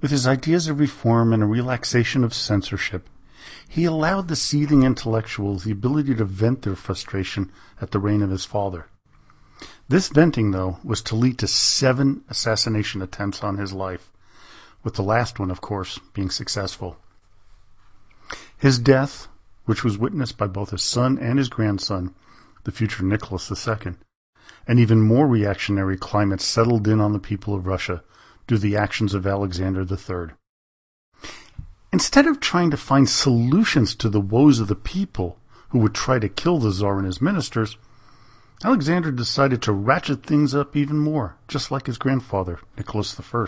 With 0.00 0.10
his 0.10 0.26
ideas 0.26 0.68
of 0.68 0.78
reform 0.78 1.32
and 1.32 1.42
a 1.42 1.46
relaxation 1.46 2.24
of 2.24 2.34
censorship, 2.34 3.08
he 3.68 3.84
allowed 3.84 4.28
the 4.28 4.36
seething 4.36 4.82
intellectuals 4.82 5.64
the 5.64 5.72
ability 5.72 6.14
to 6.14 6.24
vent 6.24 6.62
their 6.62 6.74
frustration 6.74 7.50
at 7.80 7.90
the 7.90 7.98
reign 7.98 8.22
of 8.22 8.30
his 8.30 8.44
father. 8.44 8.86
This 9.88 10.08
venting, 10.08 10.50
though, 10.50 10.78
was 10.82 11.00
to 11.02 11.14
lead 11.14 11.38
to 11.38 11.46
seven 11.46 12.24
assassination 12.28 13.02
attempts 13.02 13.42
on 13.42 13.56
his 13.56 13.72
life, 13.72 14.10
with 14.82 14.94
the 14.94 15.02
last 15.02 15.38
one, 15.38 15.50
of 15.50 15.60
course, 15.60 16.00
being 16.12 16.30
successful. 16.30 16.98
His 18.58 18.78
death, 18.78 19.28
which 19.64 19.84
was 19.84 19.98
witnessed 19.98 20.38
by 20.38 20.46
both 20.46 20.70
his 20.70 20.82
son 20.82 21.18
and 21.18 21.38
his 21.38 21.48
grandson, 21.48 22.14
the 22.64 22.72
future 22.72 23.04
Nicholas 23.04 23.50
II, 23.50 23.94
an 24.66 24.78
even 24.78 25.00
more 25.00 25.26
reactionary 25.26 25.96
climate 25.96 26.40
settled 26.40 26.88
in 26.88 27.00
on 27.00 27.12
the 27.12 27.18
people 27.18 27.54
of 27.54 27.66
Russia 27.66 28.02
due 28.46 28.56
to 28.56 28.60
the 28.60 28.76
actions 28.76 29.14
of 29.14 29.26
Alexander 29.26 29.82
III. 29.82 30.34
Instead 31.92 32.26
of 32.26 32.40
trying 32.40 32.70
to 32.70 32.76
find 32.76 33.08
solutions 33.08 33.94
to 33.94 34.08
the 34.08 34.20
woes 34.20 34.60
of 34.60 34.68
the 34.68 34.74
people 34.74 35.38
who 35.70 35.78
would 35.78 35.94
try 35.94 36.18
to 36.18 36.28
kill 36.28 36.58
the 36.58 36.70
Tsar 36.70 36.98
and 36.98 37.06
his 37.06 37.20
ministers, 37.20 37.76
Alexander 38.64 39.12
decided 39.12 39.62
to 39.62 39.72
ratchet 39.72 40.22
things 40.24 40.54
up 40.54 40.74
even 40.76 40.98
more, 40.98 41.36
just 41.46 41.70
like 41.70 41.86
his 41.86 41.98
grandfather, 41.98 42.58
Nicholas 42.76 43.18
I. 43.20 43.46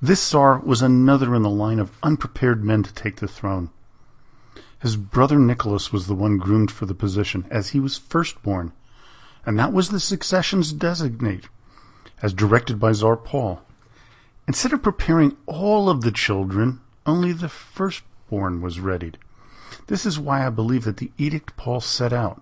This 0.00 0.20
Tsar 0.20 0.60
was 0.60 0.80
another 0.80 1.34
in 1.34 1.42
the 1.42 1.50
line 1.50 1.78
of 1.78 1.92
unprepared 2.02 2.64
men 2.64 2.82
to 2.84 2.94
take 2.94 3.16
the 3.16 3.28
throne. 3.28 3.70
His 4.80 4.96
brother 4.96 5.38
Nicholas 5.38 5.92
was 5.92 6.06
the 6.06 6.14
one 6.14 6.38
groomed 6.38 6.70
for 6.70 6.86
the 6.86 6.94
position, 6.94 7.46
as 7.50 7.70
he 7.70 7.80
was 7.80 7.98
firstborn, 7.98 8.72
and 9.44 9.58
that 9.58 9.72
was 9.72 9.90
the 9.90 10.00
succession's 10.00 10.72
designate, 10.72 11.48
as 12.22 12.32
directed 12.32 12.78
by 12.78 12.92
Tsar 12.92 13.16
Paul. 13.16 13.60
Instead 14.48 14.72
of 14.72 14.82
preparing 14.82 15.36
all 15.44 15.90
of 15.90 16.00
the 16.00 16.10
children, 16.10 16.80
only 17.04 17.32
the 17.32 17.50
firstborn 17.50 18.62
was 18.62 18.80
readied. 18.80 19.18
This 19.88 20.06
is 20.06 20.18
why 20.18 20.46
I 20.46 20.48
believe 20.48 20.84
that 20.84 20.96
the 20.96 21.12
edict 21.18 21.54
Paul 21.58 21.82
set 21.82 22.14
out, 22.14 22.40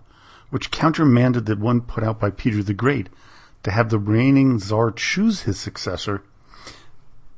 which 0.51 0.71
countermanded 0.71 1.47
the 1.47 1.57
one 1.57 1.81
put 1.81 2.05
out 2.05 2.21
by 2.21 2.31
Peter 2.31 2.63
the 2.63 2.75
Great, 2.75 3.09
to 3.65 3.73
have 3.73 3.91
the 3.91 3.99
reigning 3.99 4.61
Tsar 4.61 4.93
choose 4.93 5.43
his 5.43 5.59
successor, 5.59 6.23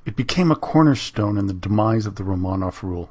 it 0.04 0.16
became 0.16 0.50
a 0.50 0.56
cornerstone 0.56 1.38
in 1.38 1.46
the 1.46 1.54
demise 1.54 2.04
of 2.04 2.16
the 2.16 2.22
Romanov 2.22 2.82
rule. 2.82 3.08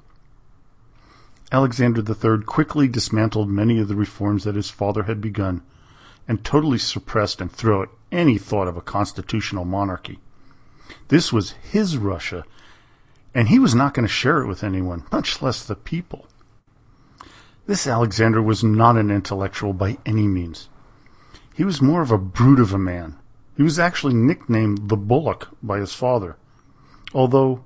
Alexander 1.52 2.02
III 2.02 2.43
quickly 2.43 2.88
dismantled 2.88 3.50
many 3.50 3.80
of 3.80 3.88
the 3.88 3.96
reforms 3.96 4.43
that 4.43 4.56
his 4.56 4.70
father 4.70 5.04
had 5.04 5.20
begun, 5.20 5.63
and 6.28 6.43
totally 6.43 6.78
suppressed 6.78 7.41
and 7.41 7.52
threw 7.52 7.82
out 7.82 7.89
any 8.12 8.38
thought 8.38 8.67
of 8.67 8.78
a 8.78 8.82
constitutional 8.82 9.65
monarchy. 9.65 10.20
This 11.08 11.32
was 11.32 11.52
his 11.52 11.98
Russia, 11.98 12.44
and 13.34 13.48
he 13.48 13.60
was 13.60 13.76
not 13.76 13.94
going 13.94 14.08
to 14.08 14.14
share 14.14 14.42
it 14.42 14.48
with 14.48 14.64
anyone, 14.64 15.06
much 15.12 15.42
less 15.42 15.64
the 15.64 15.76
people. 15.76 16.28
This 17.66 17.86
Alexander 17.86 18.42
was 18.42 18.64
not 18.64 18.98
an 18.98 19.12
intellectual 19.12 19.74
by 19.74 19.98
any 20.06 20.28
means. 20.28 20.70
He 21.54 21.64
was 21.64 21.82
more 21.82 22.02
of 22.02 22.12
a 22.12 22.18
brute 22.18 22.60
of 22.60 22.74
a 22.74 22.78
man. 22.78 23.18
He 23.56 23.64
was 23.64 23.80
actually 23.80 24.14
nicknamed 24.14 24.90
the 24.90 24.96
Bullock 24.96 25.50
by 25.62 25.80
his 25.80 25.94
father, 25.94 26.38
although 27.14 27.64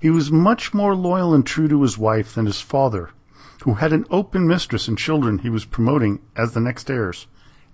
he 0.00 0.10
was 0.10 0.32
much 0.32 0.72
more 0.72 0.94
loyal 0.96 1.34
and 1.34 1.46
true 1.46 1.68
to 1.68 1.82
his 1.82 1.98
wife 1.98 2.34
than 2.34 2.46
his 2.46 2.60
father, 2.60 3.10
who 3.64 3.74
had 3.74 3.92
an 3.92 4.06
open 4.10 4.46
mistress 4.46 4.88
and 4.88 4.98
children 4.98 5.38
he 5.38 5.50
was 5.50 5.64
promoting 5.64 6.20
as 6.34 6.52
the 6.52 6.60
next 6.60 6.90
heirs, 6.90 7.26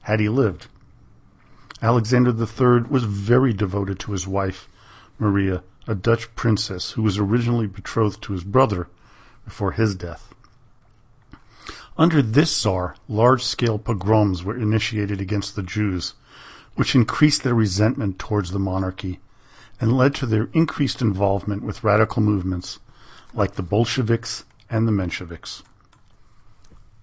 had 0.03 0.21
he 0.21 0.29
lived. 0.29 0.66
Alexander 1.81 2.31
III 2.31 2.88
was 2.90 3.05
very 3.05 3.53
devoted 3.53 3.99
to 4.01 4.12
his 4.12 4.27
wife, 4.27 4.68
Maria, 5.18 5.62
a 5.87 5.94
Dutch 5.94 6.35
princess 6.35 6.92
who 6.92 7.02
was 7.02 7.18
originally 7.18 7.66
betrothed 7.66 8.22
to 8.22 8.33
his 8.33 8.44
brother 8.44 8.88
before 9.44 9.72
his 9.72 9.94
death. 9.94 10.35
Under 11.96 12.22
this 12.22 12.54
Tsar, 12.54 12.94
large-scale 13.09 13.81
pogroms 13.81 14.44
were 14.44 14.57
initiated 14.57 15.20
against 15.20 15.57
the 15.57 15.62
Jews, 15.62 16.14
which 16.76 16.94
increased 16.94 17.42
their 17.42 17.54
resentment 17.54 18.18
towards 18.18 18.52
the 18.52 18.61
monarchy 18.61 19.18
and 19.81 19.96
led 19.96 20.14
to 20.16 20.26
their 20.26 20.48
increased 20.52 21.02
involvement 21.02 21.62
with 21.62 21.83
radical 21.83 22.22
movements 22.22 22.78
like 23.35 23.54
the 23.54 23.62
Bolsheviks 23.62 24.44
and 24.70 24.87
the 24.87 24.92
Mensheviks. 24.92 25.62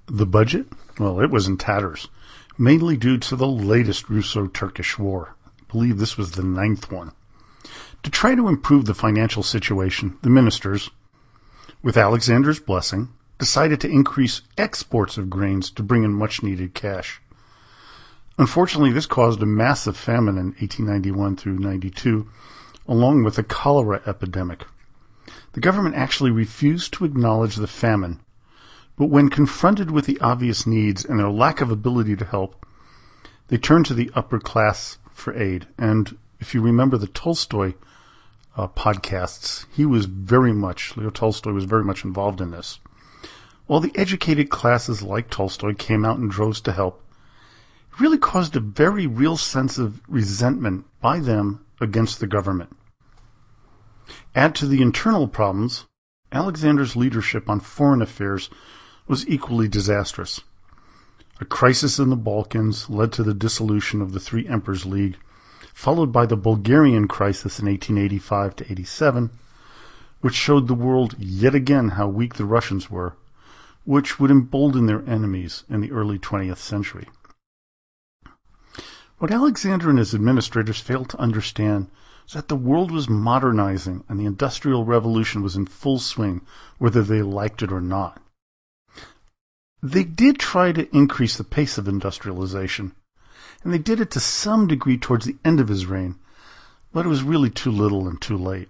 The 0.07 0.25
budget? 0.25 0.67
Well, 0.99 1.19
it 1.19 1.29
was 1.29 1.47
in 1.47 1.57
tatters, 1.57 2.07
mainly 2.57 2.95
due 2.95 3.17
to 3.17 3.35
the 3.35 3.47
latest 3.47 4.09
Russo-Turkish 4.09 4.97
war. 4.97 5.35
I 5.45 5.71
believe 5.71 5.97
this 5.97 6.17
was 6.17 6.31
the 6.31 6.43
ninth 6.43 6.91
one. 6.91 7.11
To 8.05 8.11
try 8.11 8.35
to 8.35 8.47
improve 8.47 8.85
the 8.85 8.93
financial 8.93 9.41
situation, 9.41 10.19
the 10.21 10.29
ministers, 10.29 10.91
with 11.81 11.97
Alexander's 11.97 12.59
blessing, 12.59 13.09
decided 13.39 13.81
to 13.81 13.89
increase 13.89 14.43
exports 14.59 15.17
of 15.17 15.27
grains 15.27 15.71
to 15.71 15.81
bring 15.81 16.03
in 16.03 16.13
much 16.13 16.43
needed 16.43 16.75
cash. 16.75 17.19
Unfortunately, 18.37 18.91
this 18.91 19.07
caused 19.07 19.41
a 19.41 19.47
massive 19.47 19.97
famine 19.97 20.37
in 20.37 20.53
1891 20.59 21.35
through 21.35 21.57
92, 21.57 22.29
along 22.87 23.23
with 23.23 23.39
a 23.39 23.43
cholera 23.43 24.03
epidemic. 24.05 24.65
The 25.53 25.59
government 25.59 25.95
actually 25.95 26.29
refused 26.29 26.93
to 26.93 27.05
acknowledge 27.05 27.55
the 27.55 27.65
famine, 27.65 28.19
but 28.97 29.09
when 29.09 29.29
confronted 29.29 29.89
with 29.89 30.05
the 30.05 30.19
obvious 30.19 30.67
needs 30.67 31.03
and 31.03 31.17
their 31.17 31.31
lack 31.31 31.59
of 31.59 31.71
ability 31.71 32.15
to 32.17 32.25
help, 32.25 32.67
they 33.47 33.57
turned 33.57 33.87
to 33.87 33.95
the 33.95 34.11
upper 34.13 34.39
class 34.39 34.99
for 35.11 35.35
aid. 35.35 35.65
And 35.79 36.19
if 36.39 36.53
you 36.53 36.61
remember 36.61 36.99
the 36.99 37.07
Tolstoy 37.07 37.73
uh, 38.55 38.67
podcasts, 38.67 39.65
he 39.71 39.85
was 39.85 40.05
very 40.05 40.53
much, 40.53 40.95
Leo 40.95 41.09
Tolstoy 41.09 41.51
was 41.51 41.65
very 41.65 41.83
much 41.83 42.03
involved 42.03 42.41
in 42.41 42.51
this. 42.51 42.79
While 43.67 43.79
the 43.79 43.91
educated 43.95 44.49
classes 44.49 45.01
like 45.01 45.29
Tolstoy 45.29 45.73
came 45.73 46.05
out 46.05 46.17
in 46.17 46.27
droves 46.27 46.61
to 46.61 46.71
help, 46.71 47.03
it 47.91 47.99
really 47.99 48.17
caused 48.17 48.55
a 48.55 48.59
very 48.59 49.07
real 49.07 49.37
sense 49.37 49.77
of 49.77 50.01
resentment 50.07 50.85
by 51.01 51.19
them 51.19 51.65
against 51.81 52.19
the 52.19 52.27
government. 52.27 52.75
Add 54.35 54.55
to 54.55 54.67
the 54.67 54.81
internal 54.81 55.27
problems, 55.27 55.85
Alexander's 56.31 56.95
leadership 56.95 57.49
on 57.49 57.59
foreign 57.59 58.01
affairs 58.01 58.49
was 59.07 59.27
equally 59.27 59.67
disastrous. 59.67 60.41
A 61.39 61.45
crisis 61.45 61.99
in 61.99 62.09
the 62.09 62.15
Balkans 62.15 62.89
led 62.89 63.11
to 63.13 63.23
the 63.23 63.33
dissolution 63.33 64.01
of 64.01 64.13
the 64.13 64.19
Three 64.19 64.47
Emperors 64.47 64.85
League 64.85 65.17
followed 65.75 66.09
by 66.13 66.25
the 66.25 66.37
Bulgarian 66.37 67.05
crisis 67.05 67.59
in 67.59 67.67
1885 67.67 68.55
to 68.55 68.71
87, 68.71 69.29
which 70.21 70.33
showed 70.33 70.67
the 70.67 70.73
world 70.73 71.15
yet 71.19 71.53
again 71.53 71.89
how 71.89 72.07
weak 72.07 72.35
the 72.35 72.45
Russians 72.45 72.89
were, 72.89 73.17
which 73.83 74.17
would 74.17 74.31
embolden 74.31 74.85
their 74.85 75.03
enemies 75.05 75.65
in 75.69 75.81
the 75.81 75.91
early 75.91 76.17
20th 76.17 76.59
century. 76.59 77.09
What 79.17 79.31
Alexander 79.31 79.89
and 79.89 79.99
his 79.99 80.15
administrators 80.15 80.79
failed 80.79 81.09
to 81.09 81.19
understand 81.19 81.91
was 82.23 82.33
that 82.33 82.47
the 82.47 82.55
world 82.55 82.89
was 82.89 83.09
modernizing 83.09 84.05
and 84.07 84.17
the 84.17 84.25
Industrial 84.25 84.85
Revolution 84.85 85.43
was 85.43 85.57
in 85.57 85.65
full 85.65 85.99
swing, 85.99 86.41
whether 86.77 87.03
they 87.03 87.21
liked 87.21 87.61
it 87.61 87.71
or 87.71 87.81
not. 87.81 88.21
They 89.83 90.05
did 90.05 90.39
try 90.39 90.71
to 90.71 90.89
increase 90.95 91.35
the 91.35 91.43
pace 91.43 91.77
of 91.77 91.89
industrialization, 91.89 92.93
and 93.65 93.73
they 93.73 93.79
did 93.79 93.99
it 93.99 94.11
to 94.11 94.19
some 94.19 94.67
degree 94.67 94.97
towards 94.97 95.25
the 95.25 95.37
end 95.43 95.59
of 95.59 95.69
his 95.69 95.87
reign, 95.87 96.15
but 96.93 97.03
it 97.05 97.09
was 97.09 97.23
really 97.23 97.49
too 97.49 97.71
little 97.71 98.07
and 98.07 98.21
too 98.21 98.37
late. 98.37 98.69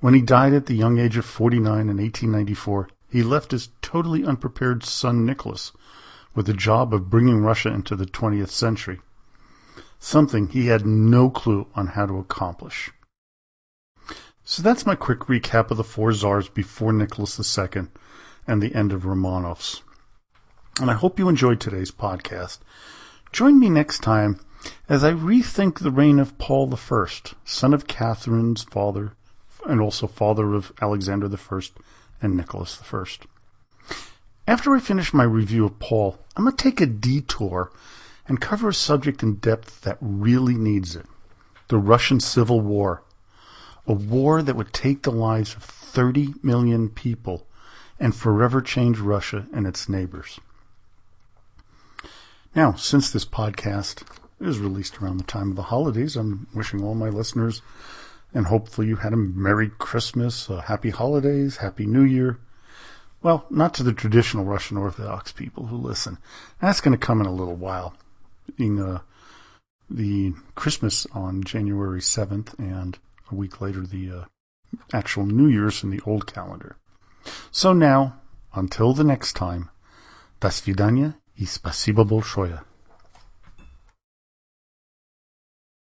When 0.00 0.12
he 0.12 0.20
died 0.20 0.52
at 0.52 0.66
the 0.66 0.74
young 0.74 0.98
age 0.98 1.16
of 1.16 1.24
49 1.24 1.64
in 1.64 1.96
1894, 1.96 2.88
he 3.08 3.22
left 3.22 3.52
his 3.52 3.68
totally 3.80 4.24
unprepared 4.24 4.82
son 4.82 5.24
Nicholas 5.24 5.70
with 6.34 6.46
the 6.46 6.52
job 6.52 6.92
of 6.92 7.10
bringing 7.10 7.42
Russia 7.42 7.68
into 7.68 7.94
the 7.94 8.04
20th 8.04 8.48
century, 8.48 9.00
something 10.00 10.48
he 10.48 10.66
had 10.66 10.84
no 10.84 11.30
clue 11.30 11.68
on 11.76 11.88
how 11.88 12.04
to 12.04 12.18
accomplish. 12.18 12.90
So 14.42 14.64
that's 14.64 14.84
my 14.84 14.96
quick 14.96 15.20
recap 15.20 15.70
of 15.70 15.76
the 15.76 15.84
four 15.84 16.12
czars 16.12 16.48
before 16.48 16.92
Nicholas 16.92 17.38
II 17.56 17.84
and 18.48 18.60
the 18.60 18.74
end 18.74 18.92
of 18.92 19.02
Romanovs. 19.02 19.82
And 20.80 20.90
I 20.90 20.94
hope 20.94 21.20
you 21.20 21.28
enjoyed 21.28 21.60
today's 21.60 21.92
podcast. 21.92 22.58
Join 23.32 23.58
me 23.58 23.70
next 23.70 24.00
time 24.00 24.38
as 24.90 25.02
I 25.02 25.12
rethink 25.12 25.78
the 25.78 25.90
reign 25.90 26.18
of 26.18 26.36
Paul 26.36 26.70
I, 26.74 27.06
son 27.46 27.72
of 27.72 27.86
Catherine's 27.86 28.62
father, 28.62 29.14
and 29.64 29.80
also 29.80 30.06
father 30.06 30.52
of 30.52 30.70
Alexander 30.82 31.30
I 31.34 31.60
and 32.20 32.36
Nicholas 32.36 32.78
I. 32.92 33.04
After 34.46 34.76
I 34.76 34.80
finish 34.80 35.14
my 35.14 35.24
review 35.24 35.64
of 35.64 35.78
Paul, 35.78 36.18
I'm 36.36 36.44
going 36.44 36.54
to 36.54 36.62
take 36.62 36.82
a 36.82 36.86
detour 36.86 37.72
and 38.28 38.38
cover 38.38 38.68
a 38.68 38.74
subject 38.74 39.22
in 39.22 39.36
depth 39.36 39.80
that 39.80 39.96
really 40.02 40.54
needs 40.54 40.94
it 40.94 41.06
the 41.68 41.78
Russian 41.78 42.20
Civil 42.20 42.60
War. 42.60 43.02
A 43.86 43.94
war 43.94 44.42
that 44.42 44.56
would 44.56 44.74
take 44.74 45.04
the 45.04 45.10
lives 45.10 45.54
of 45.54 45.62
30 45.62 46.34
million 46.42 46.90
people 46.90 47.46
and 47.98 48.14
forever 48.14 48.60
change 48.60 48.98
Russia 48.98 49.46
and 49.54 49.66
its 49.66 49.88
neighbors. 49.88 50.38
Now, 52.55 52.73
since 52.73 53.09
this 53.09 53.25
podcast 53.25 54.03
is 54.39 54.59
released 54.59 55.01
around 55.01 55.17
the 55.17 55.23
time 55.23 55.49
of 55.49 55.55
the 55.55 55.63
holidays, 55.63 56.15
I'm 56.15 56.47
wishing 56.53 56.83
all 56.83 56.95
my 56.95 57.09
listeners 57.09 57.61
and 58.33 58.47
hopefully 58.47 58.87
you 58.87 58.97
had 58.97 59.13
a 59.13 59.17
Merry 59.17 59.69
Christmas, 59.69 60.49
a 60.49 60.61
Happy 60.61 60.89
Holidays, 60.89 61.57
Happy 61.57 61.85
New 61.85 62.03
Year. 62.03 62.39
Well, 63.21 63.45
not 63.49 63.73
to 63.75 63.83
the 63.83 63.93
traditional 63.93 64.45
Russian 64.45 64.77
Orthodox 64.77 65.31
people 65.31 65.67
who 65.67 65.77
listen. 65.77 66.17
That's 66.61 66.81
going 66.81 66.97
to 66.97 67.03
come 67.03 67.19
in 67.19 67.25
a 67.25 67.33
little 67.33 67.55
while, 67.55 67.95
being 68.55 68.79
uh, 68.79 68.99
the 69.89 70.33
Christmas 70.55 71.07
on 71.13 71.43
January 71.43 72.01
7th 72.01 72.57
and 72.59 72.99
a 73.31 73.35
week 73.35 73.59
later 73.59 73.81
the 73.81 74.11
uh, 74.11 74.25
actual 74.93 75.25
New 75.25 75.47
Year's 75.47 75.83
in 75.83 75.89
the 75.89 76.01
old 76.05 76.31
calendar. 76.31 76.75
So 77.51 77.73
now, 77.73 78.19
until 78.53 78.93
the 78.93 79.03
next 79.03 79.33
time, 79.33 79.69
до 80.39 80.51
свидания 80.51 81.15
и 81.42 81.46
спасибо 81.46 82.04
большое. 82.04 82.62